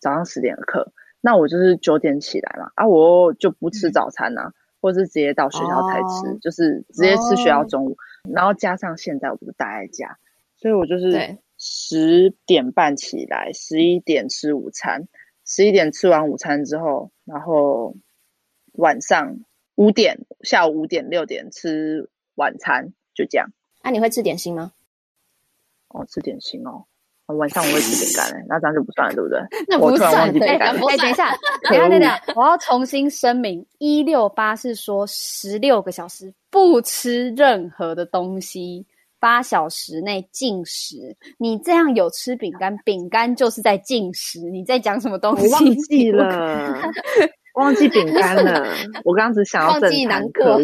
[0.00, 0.92] 早上十点的课？
[1.20, 4.48] 那我就是九点起来嘛，啊，我就不吃早餐呐、啊。
[4.48, 6.40] 嗯或是直接到学校才吃，oh.
[6.40, 8.34] 就是直接吃学校中午，oh.
[8.34, 10.16] 然后加上现在我不是待在家，
[10.56, 15.06] 所以我就是十点半起来，十一点吃午餐，
[15.44, 17.94] 十一点吃完午餐之后，然后
[18.72, 19.40] 晚上
[19.74, 23.50] 五点，下午五点六点吃晚餐，就这样。
[23.82, 24.72] 那、啊、你会吃点心吗？
[25.90, 26.84] 哦，吃点心哦。
[27.38, 29.38] 晚上我会吃饼干，那这样就不算了，对不对？
[29.68, 30.12] 那不算。
[30.12, 30.32] 哎、欸，
[30.98, 38.84] 等一下，等一下，等一下，我要重新声明，一六八是说十六个小时不吃任何的东西，
[39.20, 41.16] 八小时内进食。
[41.38, 44.40] 你这样有吃饼干，饼干就是在进食。
[44.40, 45.46] 你在讲什么东西？
[45.46, 46.82] 我忘记了，
[47.54, 48.66] 忘记饼干了。
[49.04, 50.62] 我刚刚只想要正餐，可恶，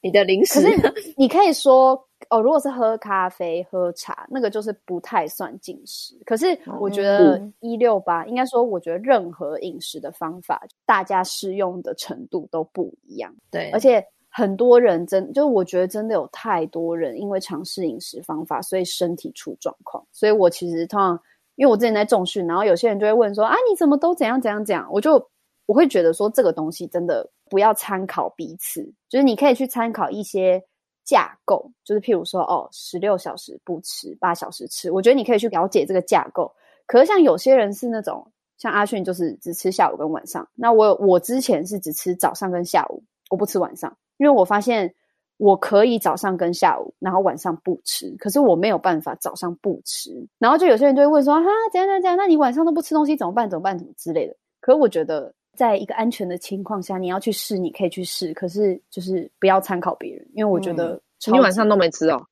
[0.00, 0.60] 你的零食。
[0.60, 2.08] 可是你可以说。
[2.32, 6.14] 哦，如果是喝咖啡、喝茶，那个就是不太算进食。
[6.24, 13.30] 可是我觉得一六八，应该说，我觉得任何饮食的方法，大家适用的程度都不一样。
[13.50, 20.02] 对，而且很多人真，就是我觉得真的有太多人因为尝试饮食方法，所以身体出状况。
[20.10, 21.20] 所以我其实通常，
[21.56, 25.22] 因为我之前在重训，然后有些人就会问说：“啊，你怎么都怎样怎样怎样？”我就
[25.66, 30.64] 我会觉得说，这个东西真的不要参考彼此，就是你可以去参考一些。
[31.04, 34.90] 架构就是，譬如说，哦，十六小时不吃，八小时吃。
[34.90, 36.52] 我觉得你可以去了解这个架构。
[36.86, 38.26] 可是像有些人是那种，
[38.58, 40.46] 像阿迅就是只吃下午跟晚上。
[40.54, 44.94] 那我我之前是只吃早上跟下午，我不吃晚上，因为我发现
[45.36, 48.14] 我可以早上跟下午，然后晚上不吃。
[48.18, 50.10] 可是我没有办法早上不吃。
[50.38, 52.16] 然后就有些人就会问说，哈，怎样怎样怎样？
[52.16, 53.48] 那你晚上都不吃东西怎么办？
[53.50, 53.78] 怎么办？
[53.78, 54.36] 怎么之类的？
[54.60, 55.34] 可是我觉得。
[55.54, 58.32] 在一个安全的情况下，你要去试，你可以去试。
[58.34, 62.26] 可是就是不要参考别人，因为我觉得你晚上都没吃哦。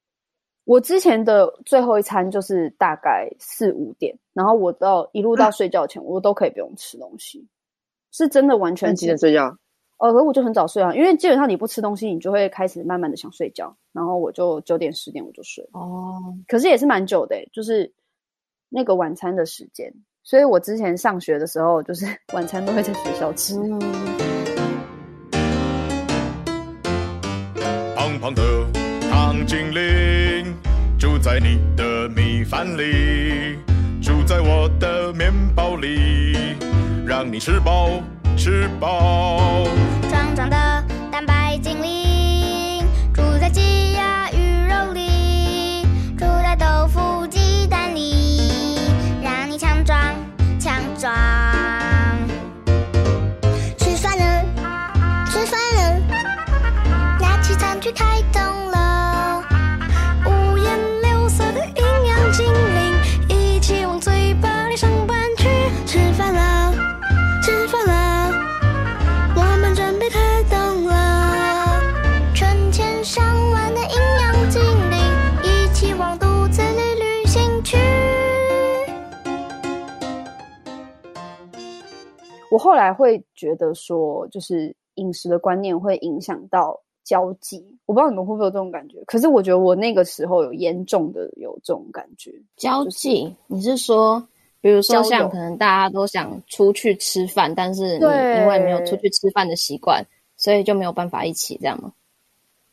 [0.65, 7.47] 我之前的最后一餐就是大概四五点，然后我到一路到睡觉前，我都可以不用吃东西，
[8.13, 8.95] 是真的完全。
[8.95, 9.57] 几点睡觉？
[9.99, 15.69] 呃，可我就很早睡啊，因为基本上你不吃东西，你就会开始慢慢的想睡觉，然后我就九点十点我就睡。
[15.73, 17.93] 哦，可是也是蛮久的，就是
[18.69, 19.93] 那个晚餐的时间。
[20.23, 23.55] 所以我之前上学的时候，就是 晚餐都会在学校吃。
[27.97, 28.43] 胖胖的
[29.11, 30.55] 糖精灵
[30.99, 33.59] 住在你的米饭里，
[34.03, 36.57] 住在我的面包里，
[37.07, 37.91] 让你吃饱
[38.37, 39.65] 吃饱。
[40.11, 40.57] 壮壮的
[82.51, 87.65] 我后来会觉得说，就是饮食的观念会影响到交际。
[87.87, 92.33] 我不知道你们会不会有这种感觉，可是我觉得我那个时候有严重的有这种感觉。
[92.57, 94.23] 交际，就是、你是说，
[94.61, 100.05] 比如说像可能大家都想出去吃饭，但是你因为没有出去吃饭的习惯，
[100.37, 101.93] 所以就没有办法一起这样吗？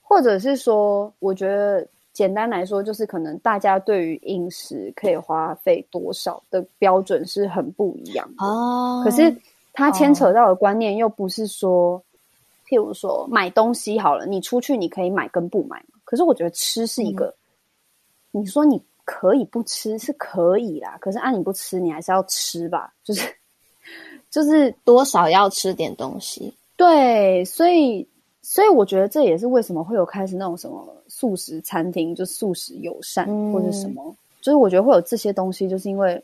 [0.02, 9.02] 或者是说，我觉得简单来说，就是可能大家对于饮食可以花费多少的标准是很不一样的哦。
[9.04, 9.36] 可是。
[9.78, 12.04] 它牵扯到的观念又不是说，
[12.68, 16.00] 譬如说买东西好了，你出去你可以买跟不买嘛。
[16.04, 17.28] 可是我觉得吃是一个，
[18.34, 23.22] 嗯、你说你可以不吃是可以啦，可是按、啊、你不吃，你还是要吃吧，就是
[24.32, 26.52] 就是多少要吃点东西。
[26.76, 28.08] 对，所以
[28.42, 36.20] 所以我觉得这也是为什么会有开始那种什么素食餐厅，就素食友善、嗯、或者什么，就是我觉得会有这些东西，就是因为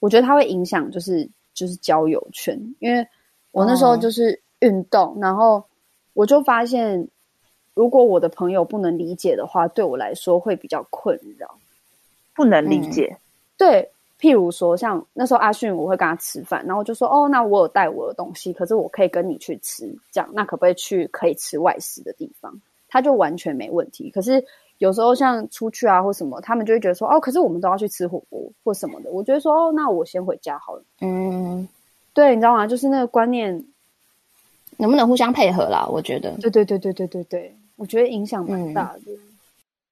[0.00, 3.06] 我觉得它会影响，就是就是交友圈，因为
[3.52, 5.64] 我那时候就是运动，哦、然后
[6.14, 7.08] 我就发现。
[7.72, 11.54] 如果我的朋友不能理解的话，对我来说会比较困扰。
[12.34, 13.20] 不能理解，嗯、
[13.56, 24.10] 对，譬如说像那时候阿迅，我会跟他吃饭，然后我就说：“哦，那我有带我的东西，可是我可以跟你去吃，这样那可不可以去可以吃外食的地方？”他就完全没问题。
[24.10, 24.44] 可是
[24.80, 31.68] 有时候像出去啊或什么，他们就会觉得说：“哦，可是我们都要去吃火锅或什么的。”我觉得说：“哦，那我先回家好了。”嗯，
[32.14, 32.66] 对，你知道吗？
[32.66, 33.62] 就是那个观念
[34.78, 35.86] 能不能互相配合啦？
[35.86, 37.54] 我觉得，对对对对对对对。
[37.76, 39.12] 我觉得影响蛮大的。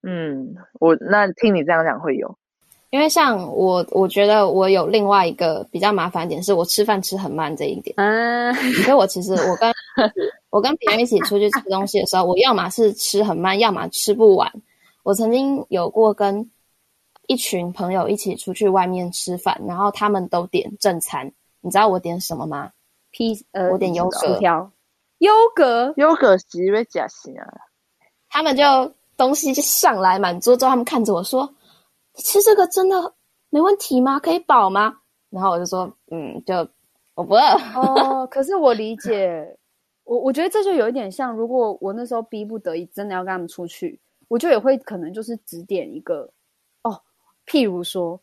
[0.02, 2.34] 嗯，我那听你这样讲会有，
[2.90, 7.94] 因为像我，我觉得我有另外一个比较麻烦点，是我吃饭吃很慢这一点。
[7.98, 9.72] 嗯，所以我其实我跟
[10.50, 14.50] 我跟别人一起出去吃东西的时候，我要么是吃很慢，要么吃不完。
[15.08, 16.50] 我曾经有过跟
[17.28, 22.70] 一群朋友一起出去外面吃饭，然后他们都点正餐，你知道我点什么吗？
[23.10, 24.38] 披呃，我点优格，
[25.16, 27.46] 优格，优格是因为假心啊。
[28.28, 31.54] 他们就东西就上来满桌之后，他们看着我说
[32.14, 33.14] ：“你吃这个真的
[33.48, 34.20] 没问题吗？
[34.20, 34.98] 可以饱吗？”
[35.32, 36.68] 然后我就说：“嗯，就
[37.14, 37.40] 我不饿。”
[37.80, 39.56] 哦，可是我理解，
[40.04, 46.30] 我我觉得这就有一点像，如果我那时候逼不得已真的要跟他们出去，我就也会可能就是指点一个
[46.82, 47.02] 哦，
[47.46, 48.20] 譬如说，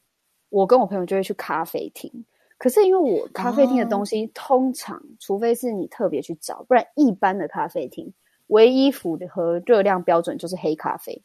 [0.50, 2.12] 我跟我朋友就会去咖啡厅，
[2.58, 8.14] 可是因为我咖啡厅的东西、哦、通常，除非是你特别去找，不然一般的咖啡厅。
[8.48, 11.20] 唯一符合热量标准就是黑咖啡，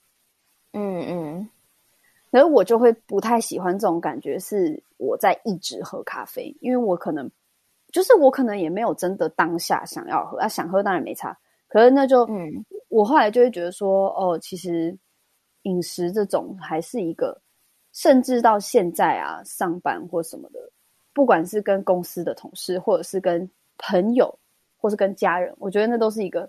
[0.73, 1.51] 嗯嗯，
[2.31, 7.31] 所以我就会不太喜欢这种感觉，是我在一直喝咖啡，因为我可能
[7.93, 11.38] 就是我可能也没有真的当下想要喝啊，想喝当然没差，
[11.69, 14.94] 可是那就嗯，我后来就会觉得说，哦，其实
[15.62, 17.40] 饮食这种还是一个，
[17.92, 20.61] 甚至到现在啊，上班或什么的，
[21.14, 24.38] 不管是跟公司的同事，或者是跟朋友，
[24.76, 26.46] 或是跟家人，我觉得那都是一个。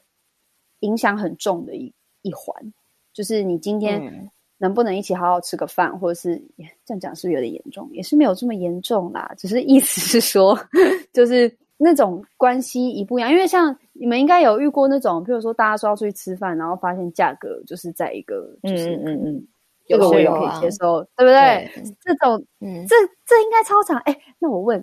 [0.83, 2.55] 影响很重的一一环，
[3.13, 6.35] 就是你今天能不能一起好好吃个饭，嗯、或者是
[6.83, 7.87] 这样讲是不是有点严重？
[7.93, 10.59] 也是没有这么严重啦，只是意思是说，
[11.13, 13.31] 就是那种关系一不一样。
[13.31, 19.47] 因为像你们应该有遇过那种，譬如说大家说要出去吃饭，然后发现价格就是在一个，就是嗯嗯嗯，
[19.87, 21.71] 有些人可以接受，啊、对不对？
[21.73, 23.97] 对这种，嗯，这这应该超常。
[23.99, 24.79] 哎，那我问，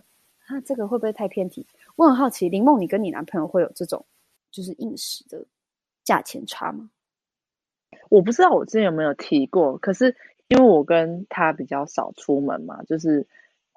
[0.47, 1.67] 啊，这个会不会太偏题？
[1.97, 4.05] 我很好奇，林梦，你跟你男朋友会有这种
[4.51, 5.45] 就是饮食的？
[6.05, 6.89] 价钱差吗？
[8.09, 10.17] 我不知道我之前有没有提过，可是
[10.49, 13.27] 因为我跟他比较少出门嘛，就是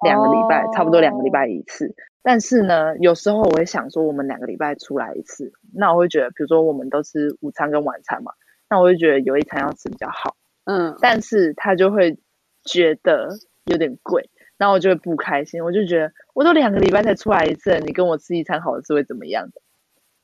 [0.04, 0.74] 两个礼拜，oh.
[0.74, 1.94] 差不多两个礼拜一次。
[2.22, 8.32] 但是呢，有时候我会想说，我们两个礼拜出来一次，那我会觉得，比如说我们都吃午餐跟晚餐嘛，
[8.70, 10.36] 那我会觉得有一餐要吃比较好。
[10.64, 12.16] 嗯，但是他就会
[12.64, 13.30] 觉得
[13.64, 15.64] 有点贵，然后我就会不开心。
[15.64, 19.60] 我就觉得，我都两个礼拜才出来一次，你跟我吃一餐好的是会怎么样的？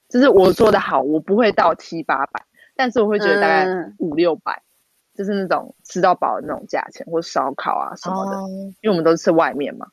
[0.09, 2.45] 就是我做的好，我不会到七八百，
[2.77, 3.67] 但是我会觉得大概
[3.99, 4.68] 五六百，嗯、
[5.19, 8.39] 就是那种吃到饱的那种价钱，或烧烤啊什么的。
[8.39, 8.49] 哦、
[8.83, 9.85] 因为我们都是吃外面嘛，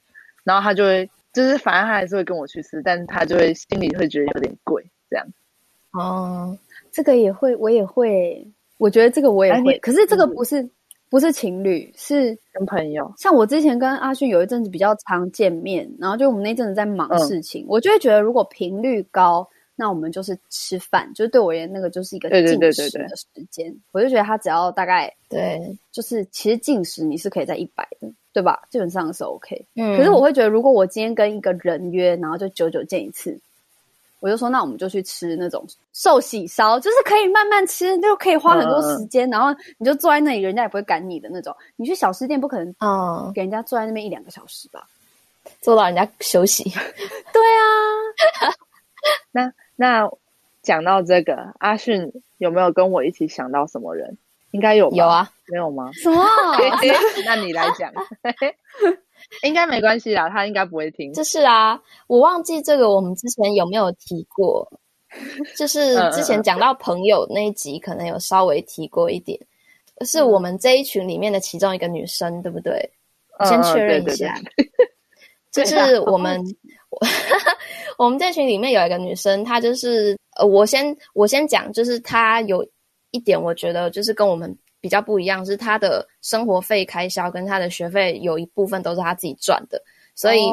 [0.44, 5.26] 然后他就会，就是反正他还是会跟我去吃，但是他就会心里会觉得有点贵，这样。
[5.94, 6.56] 哦，
[6.92, 10.72] 这个也会，我也会，我觉得这个我也会，哎、可是这个不是、嗯、
[11.10, 13.12] 不是情侣，是跟朋友。
[13.18, 19.50] 像我之前跟阿迅有一阵子比较常见面，然后就我们那阵子在忙事情，嗯、我就会觉得如果频率高。
[19.78, 22.92] 那我们就是吃饭，就是对我而言，那个就是一个进食的时间。
[22.92, 28.64] 对对对对对，我就觉得他只要大概对，就是其实进食你是可以在一百的，对吧？
[28.70, 29.66] 基本上是 OK。
[29.76, 29.98] 嗯。
[29.98, 33.38] 可是我会觉得，如果我今天跟一个人约，然后就久久见一次，
[34.22, 41.54] 我就说，那我们就去吃那种寿喜烧，就是可以慢慢吃，就可以花很多时间，嗯、然后你就坐在那里，人家也不会赶你的那种。
[41.76, 44.88] 你去小吃店不可能啊，给人家坐在那边一两个小时吧，
[45.60, 46.64] 坐到人家休息。
[46.64, 48.56] 对啊，
[49.34, 49.52] 那。
[49.76, 50.10] 那
[50.62, 54.18] 讲到这个，阿迅有没有跟我一起想到什么人？
[54.52, 54.96] 应该有吧？
[54.96, 55.92] 有啊，没有吗？
[55.94, 56.24] 什么？
[57.26, 57.92] 那你来讲，
[59.44, 61.12] 应该没关系啦，他应该不会听。
[61.12, 64.66] 就是啊，我忘记这个，我们之前有没有提过？
[65.58, 69.38] 就是之前讲到朋友那一集，可能有稍微提过一点，
[70.06, 72.90] 是我们这一群里面的其中一个女生，对不对？
[73.44, 74.34] 先确认一下，
[75.52, 76.42] 就是我们。
[77.98, 82.66] 我们这群里面有一个女生，她就是呃，我先我先讲，就是她有
[83.12, 89.82] 一点，我觉得就是跟我们比较不一样，是她的生活费开销跟她的学费有一部分都是她自己赚的，
[90.16, 90.52] 所以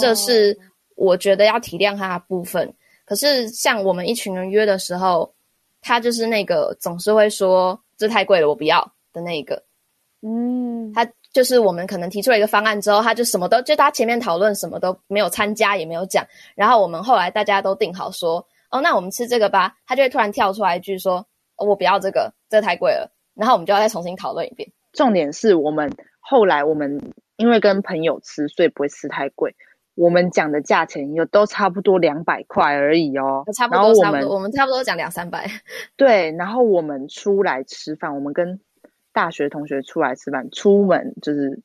[0.00, 0.56] 这是
[0.96, 2.72] 我觉得要体谅她的部分。
[3.04, 5.34] 可是像我们一群人约的时候，
[5.80, 8.80] 她就是那个总是会说这太贵了，我不要
[9.12, 9.62] 的那一个。
[10.26, 16.24] 嗯，他就是我们可能提出了一个方案之后，他就什么都就他前面讨论什么都没有参加，也没有讲。
[16.54, 19.74] 然后我们后来大家都定好说，哦，那我们吃这个吧。
[19.84, 21.16] 他就会突然跳出来一句说，
[21.56, 23.10] 哦，我不要这个，这个太贵了。
[23.34, 24.70] 然后我们就要再重新讨论一遍。
[24.92, 29.56] 重点是我们后来我们因为跟朋友吃，所以不会吃太贵。
[29.96, 35.50] 我们讲的价钱有都差不多两百块而已哦，差不多差不多，我们差不多讲两三百。
[35.96, 38.60] 对，然后我们出来吃饭，我们跟
[39.14, 41.62] 大学同学出来吃饭，出门就是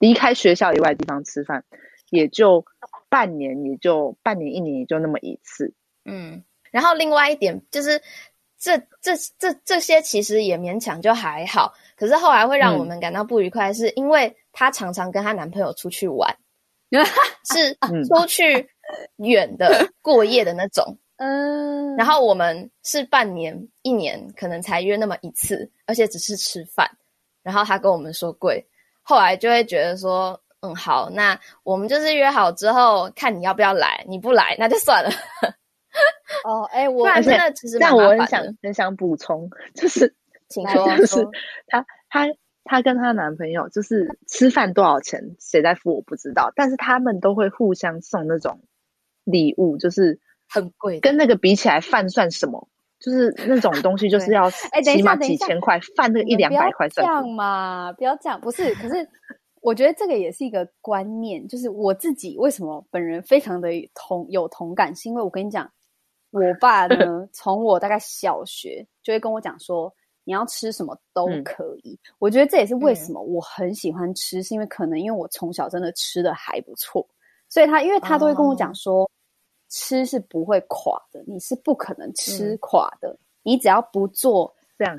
[0.00, 1.62] 离开学校以外的地方吃饭，
[2.10, 2.64] 也就
[3.08, 5.72] 半年，也就半年一年，也就那么一次。
[6.04, 6.42] 嗯，
[6.72, 8.02] 然后另外一点就是，
[8.58, 16.36] 这这这这些其实也勉强就还好，可是后来会让我们感到不愉快，是因为她常常跟她男朋友出去玩。
[17.52, 17.74] 是
[18.06, 18.68] 出去
[19.16, 26.90] 远的过夜的那种，嗯，然后我们是半年、一年可能才约那么一次，而且只是吃饭。
[27.42, 28.66] 然后他跟我们说贵，
[29.02, 35.10] 后来就会觉得说，嗯，好，那我们就是约好之后，看你要不要来，你不来那就算了。
[36.44, 40.14] 哦，哎、欸，我 不然真的其实但我很想很想补充， 就是
[40.48, 41.26] 请说，就是
[41.68, 42.26] 他他。
[42.68, 48.58] 她跟她男朋友就是吃饭多少钱，谁在付我不知道，但是他们都会互相送那种
[49.22, 50.18] 礼物，就是
[50.48, 52.68] 很贵，跟那个比起来，饭算什么？
[52.98, 57.06] 就是那种东西 就是要起码几千块，饭那个一两百块算。
[57.06, 58.74] 这样嘛，不要这样，不是。
[58.74, 59.08] 可是
[59.60, 65.70] 我觉得这个也是一个观念，就是我自己为什么本人非常的同有同感，是因为我跟你讲，
[66.30, 69.92] 我爸呢， 从我大概小学就会跟我讲说。
[70.28, 77.08] 你要吃什么都可以，嗯，我觉得这也是为什么我很喜欢吃，嗯，是因为可能因为我从小真的吃的还不错，
[77.48, 79.10] 所以他因为他都会跟我讲说，哦，
[79.68, 84.96] 吃是不会垮的，你是不可能吃垮的，嗯，你只要不做这样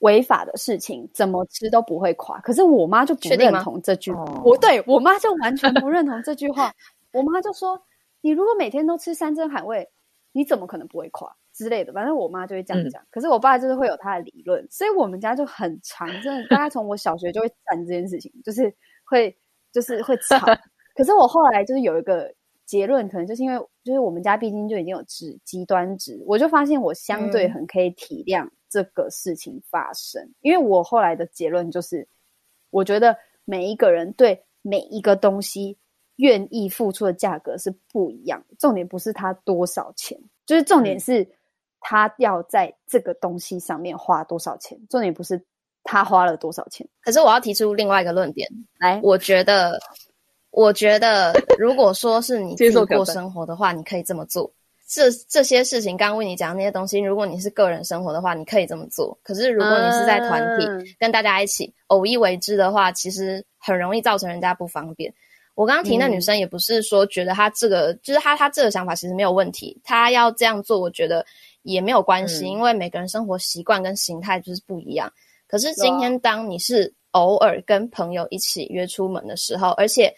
[0.00, 2.38] 违法的事情，怎么吃都不会垮。
[2.40, 6.72] 可是我妈就不认同这句话，我对我妈就完全不认同这句话，
[7.12, 7.80] 我妈就说，
[8.20, 9.88] 你如果每天都吃山珍海味，
[10.32, 11.34] 你怎么可能不会垮？
[11.54, 13.06] 之类的，反正我妈就会这样讲，嗯。
[13.12, 19.34] 可是我爸就是会有他的理论，所以我们家就很常，真的，大概从我小学就会谈这件事情，就是会，
[19.72, 20.36] 就是会吵。
[20.96, 22.28] 可是我后来就是有一个
[22.66, 30.22] 结论，可能就是因为，就是我们家毕竟就已经有极极端值，我就发现我相对很可以体谅这个事情发生。
[30.22, 30.34] 嗯。
[30.42, 32.06] 因为我后来的结论就是，
[32.70, 35.76] 我觉得每一个人对每一个东西
[36.16, 41.22] 愿意付出的价格是不一样的，重点不是他多少钱，就是重点是。
[41.22, 41.30] 嗯
[41.86, 44.80] 他要在这个东西上面花多少钱？
[44.88, 45.38] 重点不是
[45.82, 46.88] 他花了多少钱。
[47.02, 48.48] 可是我要提出另外一个论点
[48.78, 49.78] 来，我觉得，
[50.54, 54.50] 我觉得， 如果说是你自己过生活的话，你可以这么做。
[54.86, 59.18] 这这些事情，刚刚为你讲的那些东西，如果你是个人生活的话，你可以这么做。
[59.22, 65.12] 可是如果你是在团体、嗯、跟大家一起偶一为之的话，其实很容易造成人家不方便。
[65.54, 71.24] 我刚刚提那女生也不是说觉得她这个，嗯、就是她她这个想法其实没有问题，她要这样做，我觉得。
[71.64, 75.10] 也没有关系，嗯，因为每个人生活习惯跟形态就是不一样。
[75.46, 80.14] 可是今天当你是偶尔跟朋友一起约出门的时候，而且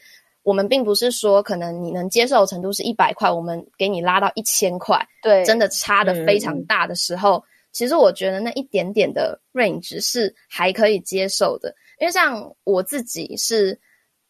[0.47, 7.43] 我们并不是说可能你能接受的程度是一百块，我们给你拉到一千块，对，真的差的非常大的时候，嗯，
[7.73, 11.75] 其实我觉得那一点点的 range 是还可以接受的。
[11.99, 13.79] 因为像我自己是。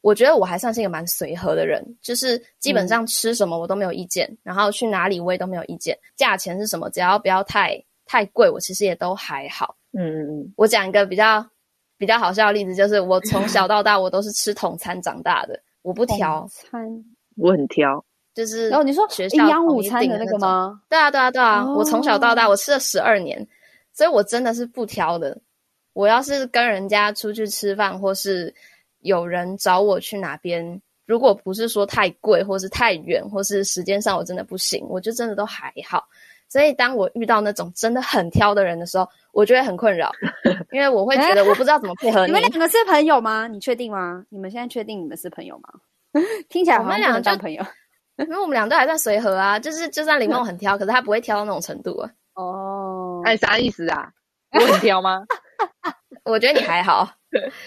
[0.02, 5.98] 我觉得我还算是一个蛮随和的人，就是基本上吃什么我都没有意见，嗯、然后去哪里我也都没有意见。
[6.14, 9.74] 价钱是什么，只要不要太太贵，我其实也都还好。
[9.98, 10.52] 嗯嗯嗯。
[10.56, 11.44] 我讲一个比较
[11.98, 17.04] 比较好笑的例子，就是我从小到大我都是吃统餐长大的，我不挑餐，
[17.36, 18.04] 我很挑。
[18.34, 20.82] 就是然后你说营养午餐的那个吗？
[20.88, 21.62] 对啊对啊对啊！
[21.62, 23.46] 哦、我从小到大我吃了十二年，
[23.92, 25.38] 所以我真的是不挑的。
[25.92, 28.52] 我要是跟人家出去吃饭或是。
[29.00, 36.08] 有人找我去哪边，如果不是说太贵，或是太远，或是时间上我真的不行，我就真的都还好。
[36.48, 40.10] 所以当我遇到那种真的很挑的人的时候，我就会很困扰，
[40.72, 42.26] 因为我会觉得我不知道怎么配合你。
[42.26, 43.46] 你们两个是朋友吗？
[43.48, 44.24] 你确定吗？
[44.28, 45.68] 你们现在确定你们是朋友吗？
[46.48, 47.62] 听起来我们两个当朋友，
[48.16, 49.58] 因为我们俩都还算随和啊。
[49.58, 52.10] 就是就算林梦很挑，可是他不会挑到那种程度啊。
[52.34, 54.08] 哦，哎，啥意思啊？
[54.52, 55.24] 我很挑吗？
[56.24, 57.08] 我觉得你还好。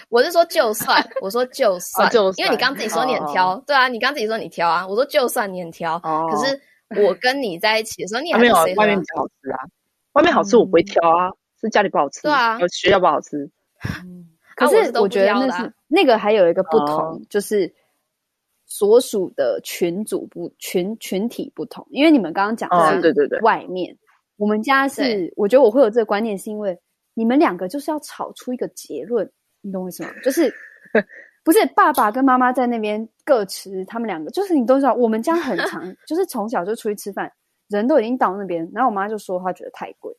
[0.08, 4.84] 我是说，就算我说就算，哦、就算，因为你刚自己说你很挑，哦、对啊，你刚自己说你挑啊。
[4.86, 6.60] 我说就算你很挑，哦、可是
[6.96, 9.58] 我跟你在一起的时候，你还是、啊、没有外面比较好吃啊。
[10.14, 11.30] 外面好吃我不会挑啊，
[11.60, 13.48] 是家里不好吃，对啊，学校不好吃。
[14.04, 17.72] 嗯、 可是我觉得那是、啊、那个还有一个不同，哦、就是
[18.66, 23.96] 所属的群组不群群体不同，因为你们刚刚讲的是对对对外面，
[24.36, 26.76] 我们家是我觉得我会有这个观念，是因为
[27.14, 29.30] 你们两个就是要吵出一个结论，
[29.60, 30.10] 你懂我意思吗？
[30.24, 30.52] 就是
[31.42, 37.32] 不是爸爸跟妈妈在那边各吃，他们两个就是你都知道，我们家很常 就是从小就出去吃饭，
[37.68, 40.14] 人都已经到那边，然后我妈就说她觉得太贵。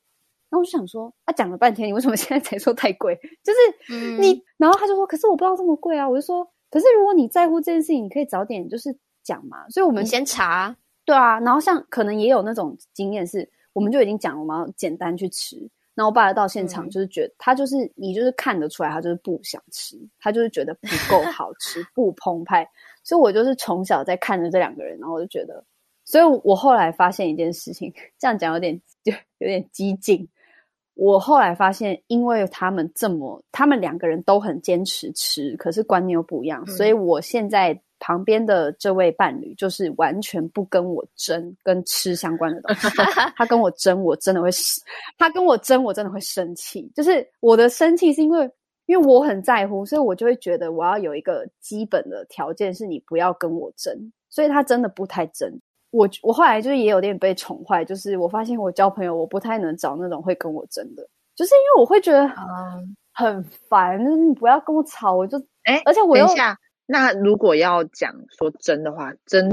[0.50, 3.18] 然后我就想说，啊，讲了半天，你为什么现在才说太贵？
[3.42, 6.10] 就是你，嗯、然后她就说，可是我不知道这么贵啊。
[6.10, 8.94] 我就说，可是如果你在乎这件事情，你可以早点就是
[9.24, 9.70] 讲嘛。
[9.70, 11.40] 所以我们先查，对啊。
[11.40, 15.56] 然后像可能也有那种经验是，我们就已经讲了，我们要简单去吃。
[15.94, 22.68] 然后我爸到现场就是觉得，嗯、他就是你就是看得出来，他就是不想吃，他就是觉得不够 好吃，不澎湃。
[23.04, 25.64] 所以我就是从小在看着这两个人，然后我就觉得，
[26.06, 30.28] 所以我后来发现一件事情， 这样讲有点 就有点激进。
[30.94, 42.88] 我后来发现，因为他们这么，他们两个人都很坚持吃，可是观念又不一样，嗯、所以我现在旁边的这位伴侣就是完全不跟我争跟吃相关的东西。
[43.38, 44.50] 他跟我争，我真的会，
[45.18, 46.92] 他跟我争，我真的会生气。
[46.96, 48.50] 就是我的生气是因为，
[48.88, 54.12] 因为我很在乎，所以我就会觉得我要有一个基本的条件，是你不要跟我争。
[54.30, 55.50] 所以他真的不太争。
[55.92, 62.28] 我我后来就是也有点被宠坏，就是我发现我交朋友我不太能找那种会跟我争的，就是因为我会觉得
[63.14, 66.58] 很烦，就是你不要跟我吵，我就哎，诶而且我又等一下，
[66.92, 69.50] 那如果要讲说真的话，真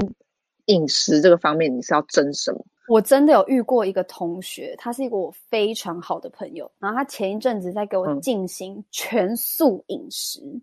[0.64, 2.64] 饮食这个方面，你是要争什么？
[2.88, 10.40] 我真的有遇过一个同学，他是一个我非常好的朋友，然后他前一阵子在给我进行全素饮食。
[10.42, 10.62] 嗯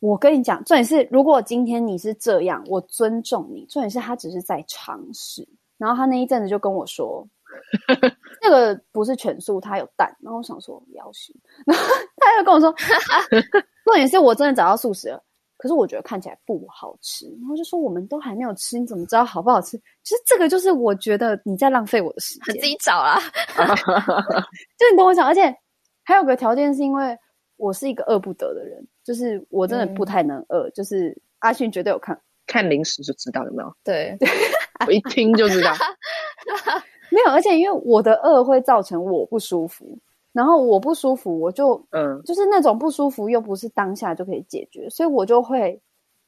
[0.00, 3.66] 我跟你讲，重点是，如果今天你是这样，我尊重你。
[3.66, 5.44] 重点是他只是在尝试，
[5.76, 7.26] 然后他那一阵子就跟我说，
[8.40, 10.08] 那个不是全素，他有蛋。
[10.22, 11.34] 然后我想说，不要信。
[11.66, 11.84] 然后
[12.16, 12.72] 他又跟我说，
[13.84, 15.20] 重点是我真的找到素食了，
[15.58, 17.26] 可是我觉得看起来不好吃。
[17.40, 19.76] 然后就说我们都还没有吃，你怎么知道好不好吃？
[20.02, 22.54] 其实这个就是我觉得你在浪费我的时间。
[22.54, 23.20] 自己找啦，
[24.78, 25.54] 就你跟我讲，而且
[26.02, 27.14] 还有个条件是因为
[27.56, 28.82] 我是一个饿不得的人。
[29.04, 33.74] 就是我真的不太能饿，嗯、就是阿迅绝对有看看零食就知道有没有？
[33.82, 34.14] 对，
[34.86, 35.72] 我一听就知道，
[37.10, 37.32] 没有。
[37.32, 39.98] 而且因为我的饿会造成我不舒服，
[40.38, 45.82] 然后我不舒服，我就嗯，就是那种不舒服又不是当下就可以解决，所以我就会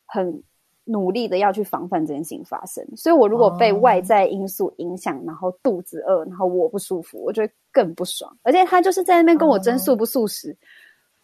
[0.04, 0.42] 很
[0.82, 2.84] 努力的要去防范这件事情发生。
[2.96, 8.36] 所以我如果被外在因素影响，哦、然后肚子饿，然后我不舒服，我就会更不爽。
[8.42, 10.50] 而且他就是在那边跟我争素不素食，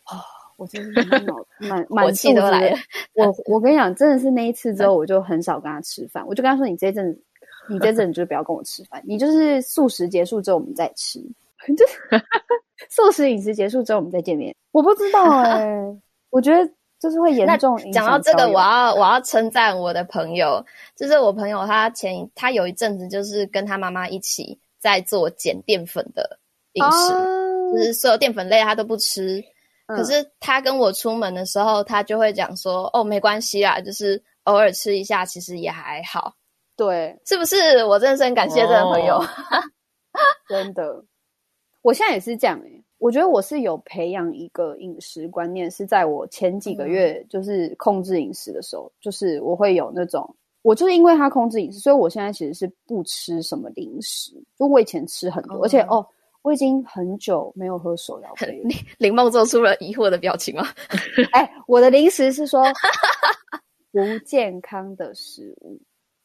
[0.07, 0.23] 哦。
[0.59, 1.09] 我真的是
[1.69, 2.79] 满满气都来了。
[3.13, 6.27] 我我跟你讲，真的是那一次之后，我就很少跟他吃饭。
[6.27, 7.21] 我就跟他说：“你这一阵子，
[7.69, 9.03] 你这阵子就不要跟我吃饭。
[9.05, 11.21] 你就是素食结束之后，我们再吃。
[11.77, 11.99] 就是
[12.91, 16.01] 素食饮食结束之后，我们再见面。”我不知道哎、 欸，
[16.31, 16.71] 我觉得
[17.01, 18.05] 就是会严重影响。
[18.05, 20.65] 讲到这个，我要我要称赞我的朋友，
[20.95, 26.39] 就是我朋友他前他有一阵子就是跟他妈妈一起在做减淀粉的
[26.75, 27.25] 饮食，啊、
[27.73, 29.43] 就是所有淀粉类他都不吃。
[29.87, 36.35] 可是他跟我出门的时候，他就会讲说：“哦，没关系啦，就是偶尔吃一下，其实也还好。”
[36.77, 37.85] 对，是不是？
[37.85, 39.27] 我真的是很感谢这个朋友，哦、
[40.51, 41.05] 真的。
[41.87, 54.33] 我现在也是这样诶、欸，我觉得我是有培养一个饮食观念，是在我前几个月就是控制饮食的时候，嗯、就是我会有那种，我就是因为他控制饮食，所以我现在其实是不吃什么零食。
[54.59, 56.05] 就我以前吃很多，嗯、而且哦。
[56.43, 58.69] 我已经很久没有喝手摇杯了。
[58.99, 60.65] 林梦做出了疑惑的表情吗？
[61.33, 62.63] 哎、欸，我的零食是说
[63.91, 65.81] 不健康的食物，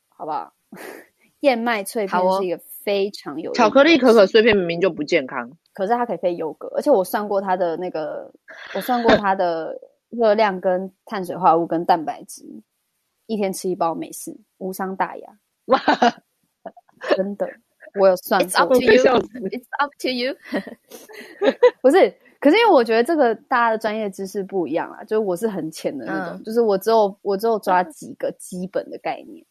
[0.10, 0.54] 好不好？
[1.42, 8.32] 燕麦脆片是一个非常有巧克力可可碎片，明明就不健康，可是它可以配优格，而且我算过它的那个，
[8.76, 9.80] 我算过它的
[10.10, 12.44] 热量跟碳水化合物跟蛋白质，
[13.28, 15.28] 一天吃一包没事，无伤大雅。
[15.66, 15.80] 哇，
[17.16, 17.48] 真的。
[17.96, 19.04] 我有算过，It's up to you.
[19.50, 20.34] It's up to you.
[21.82, 22.10] 不是，
[22.40, 29.44] 可是因为我觉得这个大家的专业知识不一样啊，就是我是很浅的那种，嗯、就是我只有我只有抓几个基本的概念，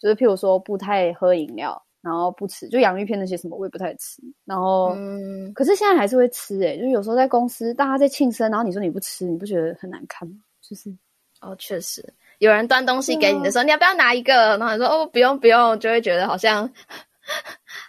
[0.00, 10.34] 就是譬如说不太喝饮料，然后不吃就洋芋片那些什么我也不太吃，然后，嗯、可是现在还是会吃诶、欸，就有时候在公司大家在庆生，然后你说你不吃，你不觉得很难看吗？
[10.60, 10.94] 就是
[11.40, 12.04] 哦，确实
[12.38, 14.56] 有人端东西给你的时候，啊、你要不要拿一个？
[14.58, 16.70] 然后你说哦不用不用，就会觉得好像。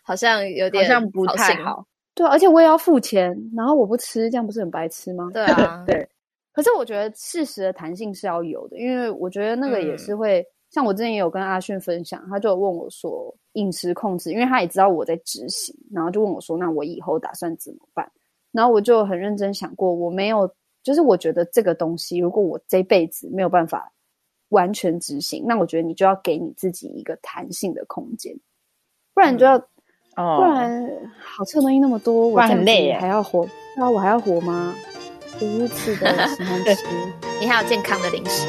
[0.01, 5.29] 好像有点好像不太好，对，而且我也要付钱，然后我不吃，这样不是很白痴吗？
[5.33, 6.07] 对啊， 对。
[6.53, 18.09] 可是我觉得适时的弹性是要有的，因为我觉得那个也是会，嗯、像我之前也有跟阿迅分享，他就有问我说饮食控制，因为他也知道我在执行，然后就问我说，那我以后打算怎么办？
[18.51, 20.49] 然后我就很认真想过，我没有，
[20.81, 23.91] 就是我觉得这个东西，如果我这辈子没有办法
[24.49, 28.33] 完全执行，那我觉得你就要给你自己一个弹性的空间，
[29.13, 29.57] 不然你就要，
[30.15, 33.45] 哦，不然好吃的东西那么多，我很累，还要活，
[33.77, 34.73] 那我还要活吗？
[35.39, 36.85] 如此的喜欢吃，
[37.41, 38.47] 你还有健康的零食。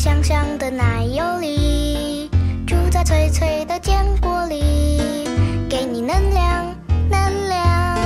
[0.00, 2.30] 香香的奶油里，
[2.66, 5.28] 住在脆脆的坚果里，
[5.68, 6.74] 给你能量，
[7.10, 7.98] 能量。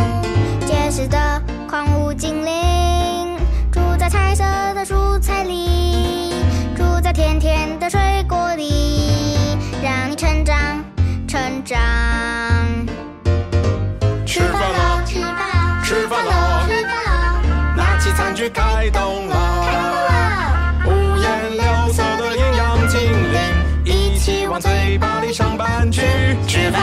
[0.67, 1.41] 结实的
[1.71, 3.39] 矿物精灵，
[3.71, 4.43] 住在彩色
[4.75, 6.35] 的蔬菜里，
[6.77, 10.57] 住在甜甜的水果里，让你成长，
[11.29, 11.79] 成长。
[14.27, 17.41] 吃饭了，吃饭了，吃饭了，吃饭了，
[17.77, 19.64] 拿起餐具开动了，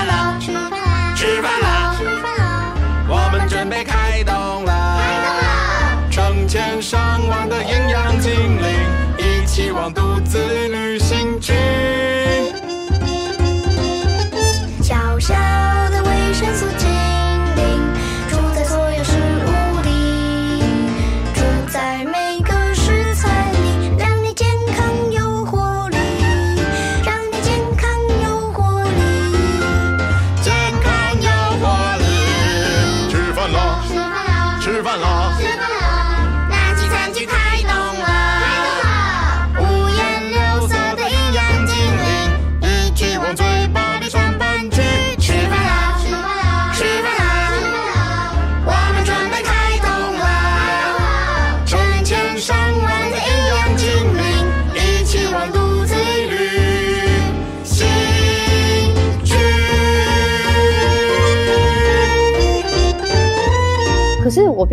[0.02, 2.74] 饭了，吃饭了，吃饭了，吃饭了，
[3.08, 4.34] 我们准备开动
[4.66, 8.66] 了，开动了，成千上万的营养精灵，
[9.18, 10.81] 一起往肚子里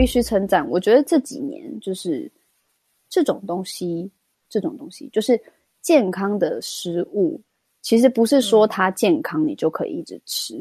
[0.08, 2.30] 须称赞，我觉得这几年就是
[3.08, 4.10] 这种东西，
[4.48, 5.40] 这种东西就是
[5.80, 7.40] 健康的食物，
[7.82, 10.54] 其实不是说它健康你就可以一直吃，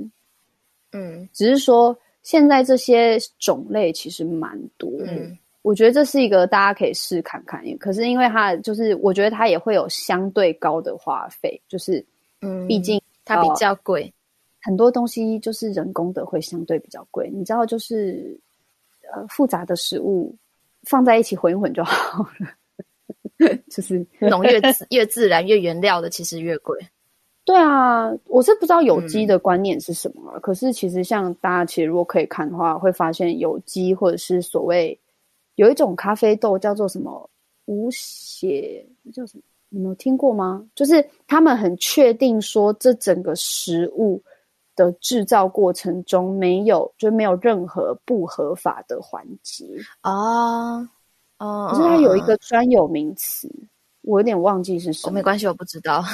[0.92, 5.14] 嗯，只是说现在这些种类其实蛮多的。
[5.14, 12.06] 嗯我觉得这是一个大家可以试看看，可是因为它就是，我觉得它也会有相对高的花费，就是，
[12.40, 14.14] 嗯毕竟它比较贵，
[14.62, 17.30] 很多东西就是人工的会相对比较贵。
[17.34, 18.40] 你知道，就是
[19.14, 20.36] 呃复杂的食物
[20.84, 26.80] 放在一起混一混就好了， 就是那种越自越自然越原料的，其实越贵。
[27.46, 35.00] 对啊，我是不知道有机的观念是什么，嗯、可是其实像大家其实如果可以看的话，会发现有机或者是所谓。
[35.56, 37.28] 有一种咖啡豆叫做什么
[37.66, 39.44] 无血，叫什么？
[39.70, 40.64] 你们有听过吗？
[40.76, 44.22] 就是他们很确定说，这整个食物
[44.78, 49.66] 的制造过程中没有，就没有任何不合法的环节
[50.00, 50.80] 啊
[51.40, 51.70] 哦。
[51.70, 53.52] 可是它有一个专有名词，
[54.04, 55.12] 我有点忘记是什么。
[55.12, 56.02] 哦，没关系，我不知道。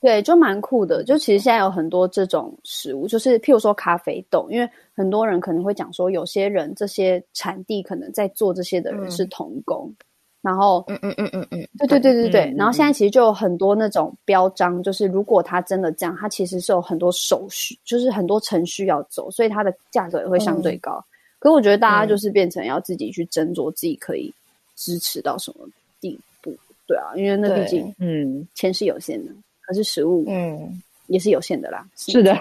[0.00, 1.02] 对，就蛮酷的。
[1.02, 9.96] 就其实现在有很多这种食物，就是譬如说咖啡豆，因为很多人可能会讲说，有些人这些产地可能在做这些的人是童工，嗯、
[10.40, 12.44] 然后嗯嗯嗯嗯嗯，对对对对对。
[12.52, 20.92] 嗯、然后现在其实就有很多那种标章，就是如果它真的这样，它其实是有很多手续，就是很多程序要走，所以它的价格也会相对高。
[20.92, 21.04] 嗯、
[21.40, 24.32] 可是我觉得大家就是变成要自己去斟酌自己可以
[24.76, 25.68] 支持到什么
[26.00, 29.32] 地步，对啊，因为那毕竟嗯钱是有限的。
[29.62, 31.86] 可是食物，嗯，也是有限的啦。
[31.96, 32.34] 是的，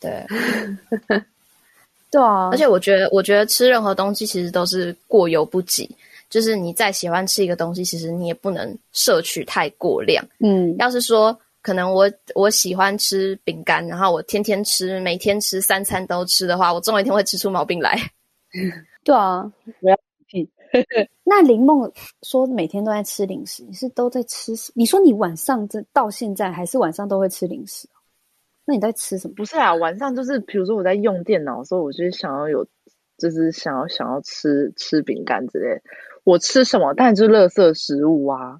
[0.00, 0.24] 对，
[2.10, 2.48] 对啊。
[2.50, 5.90] 而且我觉得，我觉得吃任何东西其实都是过犹不及。
[6.34, 10.26] 就是你再喜欢吃一个东西，其实你也不能摄取太过量。
[10.40, 17.96] 嗯，要是说可能我我喜欢吃饼干，然后我天天吃，每天吃，三餐都吃的话，我总有一天会吃出毛病来。
[19.04, 19.48] 对啊，
[19.80, 20.50] 我要屁。
[21.22, 21.88] 那林梦
[22.22, 24.54] 说每天都在吃零食，你是都在吃？
[24.74, 27.86] 你说你晚上这到现在还是晚上都会吃零食？
[28.64, 29.34] 那你在吃什么？
[29.36, 32.66] 不是啊，晚上就是比如说我在用电脑的时候，我就是想要有，
[33.18, 35.80] 就是想要想要吃吃饼干之类。
[36.24, 36.92] 我吃什么？
[36.94, 38.58] 当然就是垃圾食物啊，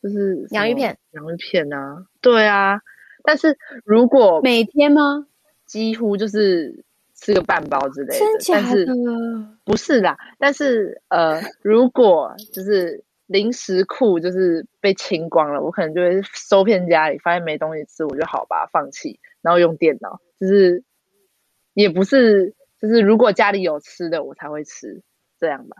[0.00, 2.80] 就是洋芋片，洋芋片啊，对啊。
[3.24, 5.26] 但是如果每天吗？
[5.66, 6.84] 几乎就是。
[7.14, 8.84] 吃个半包之类的，真假的？
[8.84, 10.18] 但是不是啦。
[10.40, 20.20] 但是呃，如果就是零食库就是被清光了，我可能就会收遍家里，发现没东西吃，我就好把它放弃，然后用电脑。
[20.40, 20.82] 就是
[21.74, 25.00] 也不是，就是如果家里有吃的，我才会吃
[25.38, 25.76] 这样吧。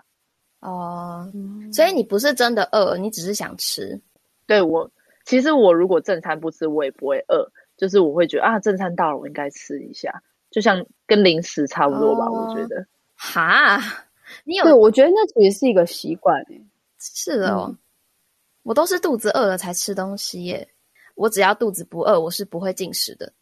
[0.63, 4.01] 哦，嗯，所以你不是真的饿，你只是想吃。
[4.47, 4.91] 对，我
[5.25, 7.47] 其实我如果正餐不吃，我也不会饿。
[7.77, 12.87] 就是我会觉得啊，正餐到了，我应该吃一下，就像跟零食差不多吧，哦、我觉得。
[13.15, 13.81] 哈，
[14.45, 14.65] 你有？
[14.65, 16.65] 对，我觉得那也是一个习惯诶。
[17.01, 17.79] 是的哦，嗯、
[18.63, 20.69] 我都是肚子饿了才吃东西耶。
[21.17, 23.33] 我只要肚子不饿，我是不会进食的，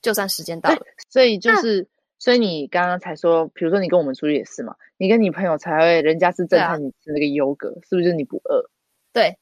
[0.00, 0.80] 就算时间到了。
[1.10, 1.86] 所以就是，啊、
[2.20, 8.70] 所以你刚刚才说，比如说你跟我们出去也是嘛，你跟你朋友才会，人家是正餐，你吃那个优格，是不是你不饿？
[9.12, 9.36] 对，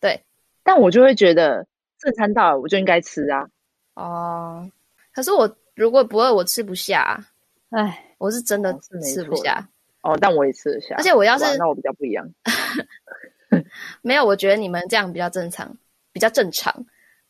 [0.00, 0.24] 对。
[0.62, 1.66] 但我就会觉得
[1.98, 3.46] 正餐到了，我就应该吃啊。
[3.94, 4.70] 哦，
[5.12, 7.26] 可是我如果不饿，我吃不下。
[7.70, 9.68] 哎，我是真的吃不下。
[10.02, 10.94] 哦，但我也吃得下。
[10.96, 12.26] 而且我要是那我比较不一样。
[14.02, 15.76] 没有，我觉得你们这样比较正常，
[16.12, 16.86] 比较正常。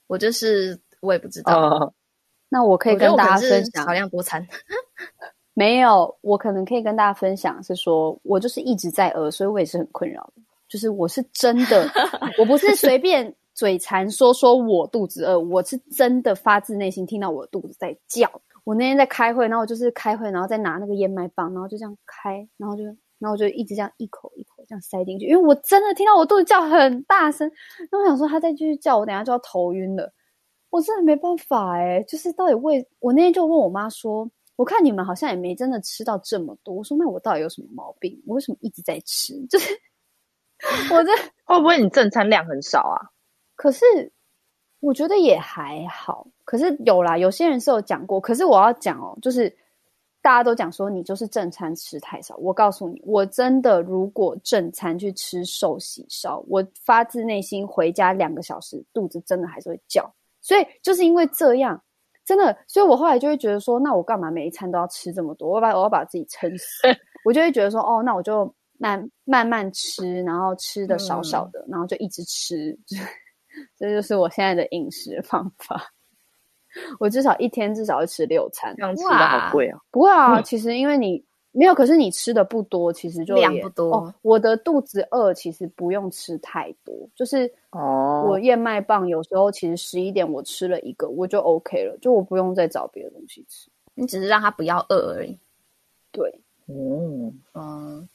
[0.07, 1.59] 我就是我也不知道。
[1.59, 1.95] 哦，
[2.49, 4.47] 那我可以跟大家分享少量多餐。
[5.55, 10.43] 没有，我可能可以跟大家分享是说，我就是一直在饿，所以我也是很困扰的。
[10.69, 11.89] 就是我是真的，
[12.39, 18.29] 我不是随便嘴馋说说我肚子饿，我是真的发自内心听到我的肚子在叫。
[18.65, 27.49] 我那天在开会，然后我就是开会，然后再拿那个燕麦棒，然后就这样开，然后就，然后我就一直这样一口一口这样塞进去，因为我真的听到我肚子叫很大声，
[27.93, 30.11] 那我想说他再继续叫，我等下就要头晕了，
[30.75, 38.21] 我真的没办法哎，就是到底为我那天就问我妈说，我看你们好像也没真的吃到这么多，我说那我到底有什么毛病？
[38.27, 39.41] 我为什么一直在吃？
[39.47, 39.71] 就是
[40.93, 41.13] 我这
[41.45, 42.99] 会不会你正餐量很少啊？
[43.55, 43.85] 可是
[44.81, 46.27] 我觉得也还好。
[46.45, 48.21] 可是有啦，有些人是有讲过。
[48.21, 49.49] 可是我要讲哦，就是
[50.21, 52.35] 大家都讲说你就是正餐吃太少。
[52.39, 60.13] 我告诉你，我真的如果正餐去吃寿喜烧，我发自内心回家两个小时，肚子真的还是会叫。
[60.45, 61.83] 所以就是因为这样，
[62.23, 65.49] 真的，所以我后来就会觉得说，那我干嘛每一餐都要吃这么多？
[65.49, 66.87] 我把我要把自己撑死，
[67.25, 72.79] 我就会觉得说，哦，那我就慢慢慢吃，然后吃的少少的，嗯、然后就一直吃。
[73.79, 75.81] 这就是我现在的饮食方法。
[76.99, 79.79] 我至少一天至少要吃六餐，这样吃的好贵啊！
[79.93, 81.25] 不会啊，嗯、其实因为你
[81.57, 83.93] 没有，可是你吃的不多，其实就量不多。
[83.95, 95.39] 哦、我的肚子饿，其实不用吃太多，就是哦，我燕麦棒有时候其实十一点我吃了一个，我就 OK 了，就我不用再找别的东西吃，你只是让他不要饿而已。
[96.11, 98.09] 对，嗯嗯，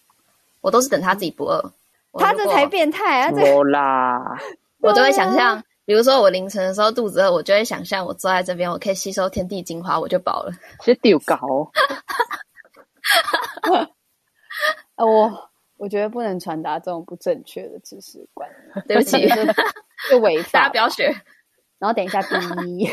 [0.62, 1.72] 我都是等他自己不饿，
[2.14, 3.32] 他这才变态啊！
[3.32, 4.38] 这啦，
[4.82, 5.64] 我都会想象。
[5.86, 10.52] 比如说我凌晨的时候肚子饿，我就会想象我坐在这边，我可以吸收天地精华，我就饱了。
[10.82, 11.36] 其实丢高，
[14.98, 18.86] 我我觉得不能传达这种不正确的知识观念。
[18.88, 19.28] 对不起，
[20.10, 21.06] 就违法，大家不要学。
[21.78, 22.36] 然后等一下，第
[22.78, 22.86] 一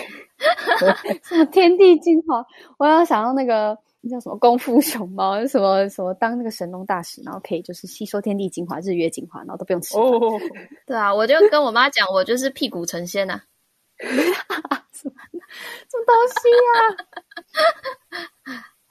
[1.23, 2.45] 什么天地精华，
[2.79, 3.79] 我要想到那个。
[4.09, 5.45] 叫什么功夫熊猫？
[5.49, 9.99] 什么什么当那个神农大使，然后可以就是吸收天地精华、日月精华，然后都不用吃。
[9.99, 10.21] 哦，
[10.87, 13.43] 对啊，我就跟我妈讲，我就是屁股成仙呐、啊。
[14.95, 15.15] 什么
[15.91, 16.79] 什么东西啊？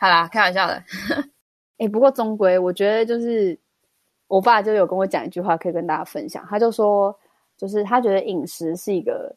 [0.05, 0.73] 好啦，开玩笑的。
[1.79, 3.59] 哎、 不过终归我觉得就是
[4.27, 6.45] 我爸就有跟我讲一句话，可以跟大家分享。
[6.47, 7.17] 他就说，
[7.57, 9.35] 就是他觉得饮食是一个，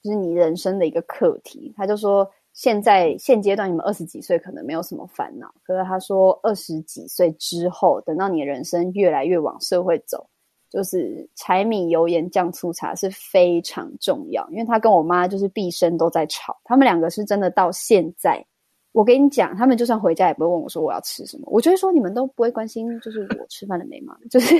[0.00, 1.74] 就是你人生的一个课题。
[1.76, 2.30] 他就说。
[2.56, 10.24] 现在现阶段你们二十几岁可能没有什么烦恼，可是他说二十几岁之后，等到你人生越来越往社会走，
[10.70, 14.48] 就是柴米油盐酱醋茶是非常重要。
[14.50, 18.46] 因为他跟我妈就是毕生都在吵，他们两个是真的到现在，
[18.94, 24.16] 我跟你讲，他们就算回家也不会问我说我要吃什么，我就会说你们都不会关心，就是我吃饭了没嘛？
[24.30, 24.56] 就是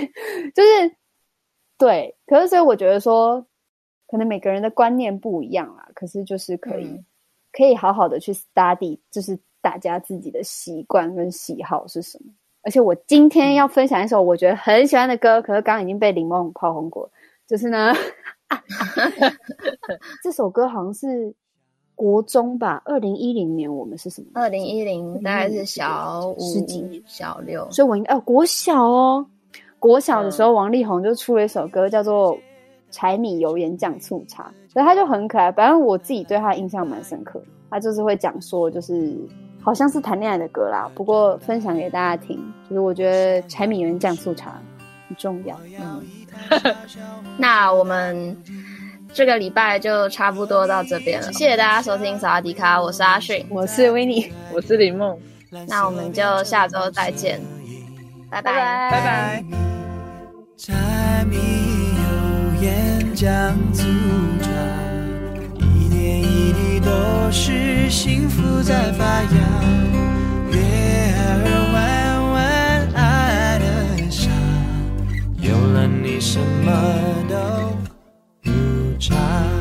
[0.55, 0.97] 就是
[1.79, 3.41] 对，可是所以我觉得说，
[4.09, 6.85] 可能每个人的观念不一样啦，可是就是可以。
[6.85, 7.07] 嗯
[7.57, 12.33] 可以好好的去 study，就是大家自己的习惯跟喜好是什么。
[12.63, 17.09] 而且我今天要分享一首我觉得很喜欢的歌，可是刚刚已经被林梦炮轰过，
[17.47, 17.95] 就是呢，
[20.21, 21.33] 这首歌好像是
[21.95, 24.29] 国中吧，二零一零年我们是什么？
[24.35, 29.27] 二零一零大概是小五、十几年、小六，所以我应该哦国小哦，
[29.79, 32.39] 国小的时候王力宏就出了一首歌叫做。
[32.91, 35.51] 柴米油盐酱醋茶，所以他就很可爱。
[35.51, 37.43] 反正我自己对他的印象蛮深刻。
[37.69, 39.19] 他就是会讲说，就是
[39.61, 40.89] 好像是谈恋爱的歌啦。
[40.95, 42.39] 不过分享给大家听，
[42.71, 44.63] 就是我觉得柴米油盐酱醋茶
[45.09, 45.59] 很重要。
[45.81, 46.01] 嗯，
[47.37, 48.37] 那我们
[49.15, 51.33] 这个礼拜就差不多到这边了。
[51.33, 55.17] 谢谢大家收听《萨瓦迪卡》，我是阿迅，我是维尼，我是林梦。
[55.69, 57.41] 那我们就下周再见，
[58.29, 58.53] 拜拜
[58.91, 59.45] 拜拜。
[62.61, 63.85] 盐酱醋
[64.43, 64.51] 茶，
[65.61, 66.91] 一点一滴都
[67.31, 69.29] 是幸福在发芽。
[70.51, 70.59] 月
[71.19, 71.77] 儿弯
[72.33, 72.37] 弯
[72.95, 73.65] 爱的
[74.11, 74.29] 傻，
[75.41, 76.73] 有了你什么
[79.09, 79.54] 都不差。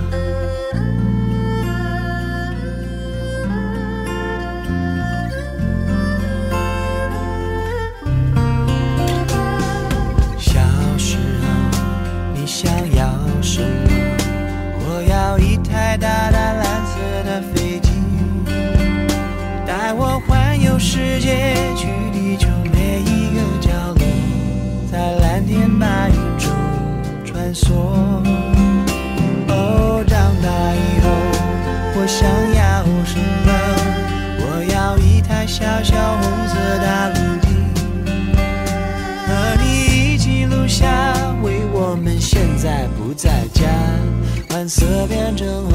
[44.63, 45.72] 颜色变成。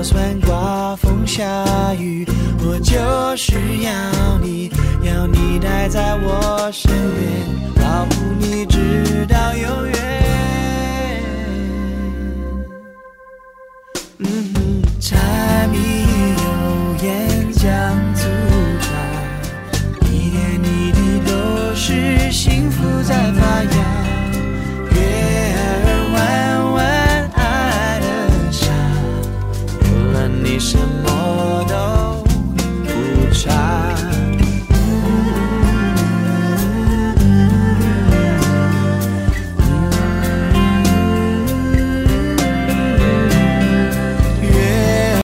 [0.00, 1.44] 就算刮风下
[1.96, 2.26] 雨
[2.64, 4.70] 我就是要你
[5.02, 9.99] 要你待在我身边保护你直到永远。